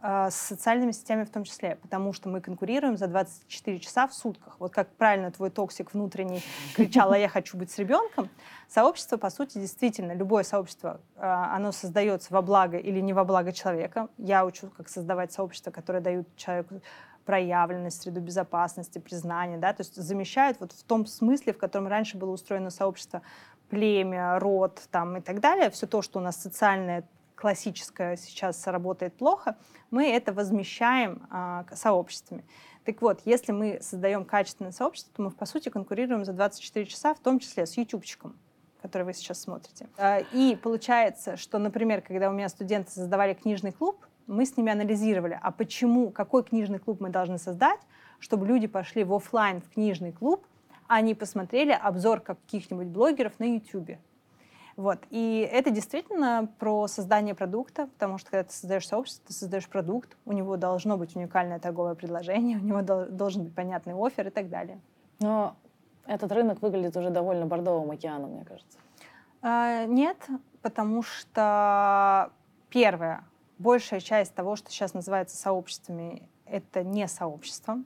[0.02, 4.56] с социальными сетями в том числе, потому что мы конкурируем за 24 часа в сутках.
[4.58, 6.42] Вот как правильно твой токсик внутренний
[6.74, 8.30] кричал, а я хочу быть с ребенком,
[8.68, 13.52] сообщество, по сути, действительно, любое сообщество, а, оно создается во благо или не во благо
[13.52, 14.08] человека.
[14.16, 16.80] Я учу, как создавать сообщества, которые дают человеку
[17.26, 22.16] проявленность, среду безопасности, признание, да, то есть замещают вот в том смысле, в котором раньше
[22.16, 23.22] было устроено сообщество,
[23.68, 27.04] племя, род там и так далее, все то, что у нас социальное
[27.40, 29.56] классическое сейчас работает плохо,
[29.90, 32.44] мы это возмещаем а, сообществами.
[32.84, 37.14] Так вот, если мы создаем качественное сообщество, то мы, по сути, конкурируем за 24 часа,
[37.14, 38.36] в том числе с ютубчиком
[38.82, 39.88] который вы сейчас смотрите.
[39.98, 44.72] А, и получается, что, например, когда у меня студенты создавали книжный клуб, мы с ними
[44.72, 47.80] анализировали, а почему, какой книжный клуб мы должны создать,
[48.20, 50.46] чтобы люди пошли в офлайн в книжный клуб,
[50.88, 53.98] а не посмотрели обзор каких-нибудь блогеров на YouTube.
[54.80, 54.98] Вот.
[55.10, 60.16] И это действительно про создание продукта, потому что когда ты создаешь сообщество, ты создаешь продукт,
[60.24, 64.48] у него должно быть уникальное торговое предложение, у него должен быть понятный офер и так
[64.48, 64.80] далее.
[65.18, 65.54] Но
[66.06, 68.78] этот рынок выглядит уже довольно бордовым океаном, мне кажется.
[69.42, 70.16] А, нет,
[70.62, 72.32] потому что
[72.70, 73.24] первое,
[73.58, 77.76] большая часть того, что сейчас называется сообществами, это не сообщество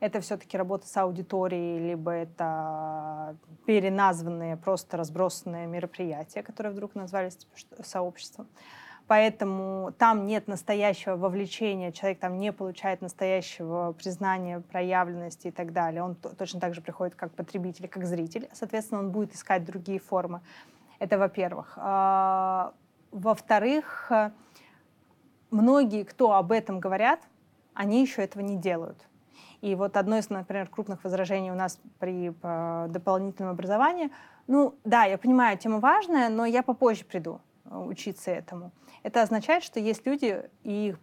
[0.00, 3.36] это все-таки работа с аудиторией, либо это
[3.66, 8.46] переназванные, просто разбросанные мероприятия, которые вдруг назвались типа, сообществом.
[9.08, 16.02] Поэтому там нет настоящего вовлечения, человек там не получает настоящего признания, проявленности и так далее.
[16.02, 18.50] Он точно так же приходит как потребитель, как зритель.
[18.52, 20.42] Соответственно, он будет искать другие формы.
[20.98, 21.72] Это во-первых.
[21.76, 22.74] А,
[23.10, 24.12] во-вторых,
[25.50, 27.20] многие, кто об этом говорят,
[27.72, 29.07] они еще этого не делают.
[29.60, 32.30] И вот одно из, например, крупных возражений у нас при
[32.90, 34.10] дополнительном образовании,
[34.46, 38.72] ну да, я понимаю, тема важная, но я попозже приду э, учиться этому.
[39.02, 40.98] Это означает, что есть люди, и их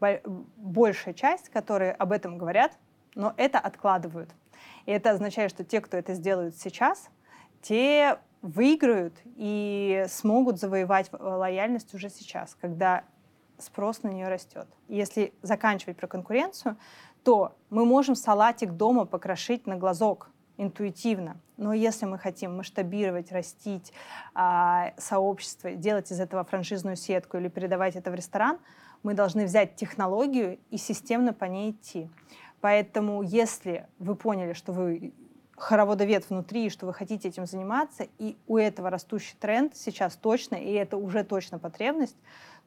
[0.57, 2.77] большая часть, которые об этом говорят,
[3.13, 4.31] но это откладывают.
[4.85, 7.09] И это означает, что те, кто это сделают сейчас,
[7.61, 13.03] те выиграют и смогут завоевать лояльность уже сейчас, когда
[13.57, 14.67] спрос на нее растет.
[14.87, 16.77] Если заканчивать про конкуренцию,
[17.25, 21.37] то мы можем салатик дома покрошить на глазок интуитивно.
[21.57, 23.91] Но если мы хотим масштабировать, растить
[24.35, 28.59] а, сообщество, делать из этого франшизную сетку или передавать это в ресторан,
[29.01, 32.09] мы должны взять технологию и системно по ней идти.
[32.61, 35.11] Поэтому если вы поняли, что вы
[35.57, 40.71] хороводовед внутри, что вы хотите этим заниматься, и у этого растущий тренд сейчас точно, и
[40.73, 42.17] это уже точно потребность,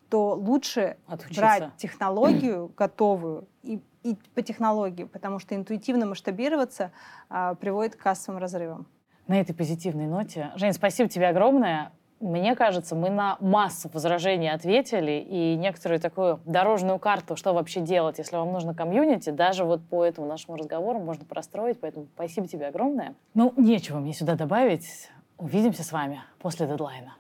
[0.08, 1.40] то лучше Отучиться.
[1.40, 3.80] брать технологию готовую и,
[4.12, 6.92] и по технологии, потому что интуитивно масштабироваться
[7.28, 8.86] а, приводит к кассовым разрывам.
[9.26, 10.50] На этой позитивной ноте.
[10.56, 11.92] Жень, спасибо тебе огромное.
[12.20, 18.18] Мне кажется, мы на массу возражений ответили и некоторую такую дорожную карту, что вообще делать,
[18.18, 22.66] если вам нужно комьюнити, даже вот по этому нашему разговору можно простроить, поэтому спасибо тебе
[22.66, 23.14] огромное.
[23.34, 25.10] Ну, нечего мне сюда добавить.
[25.36, 27.14] Увидимся с вами после дедлайна.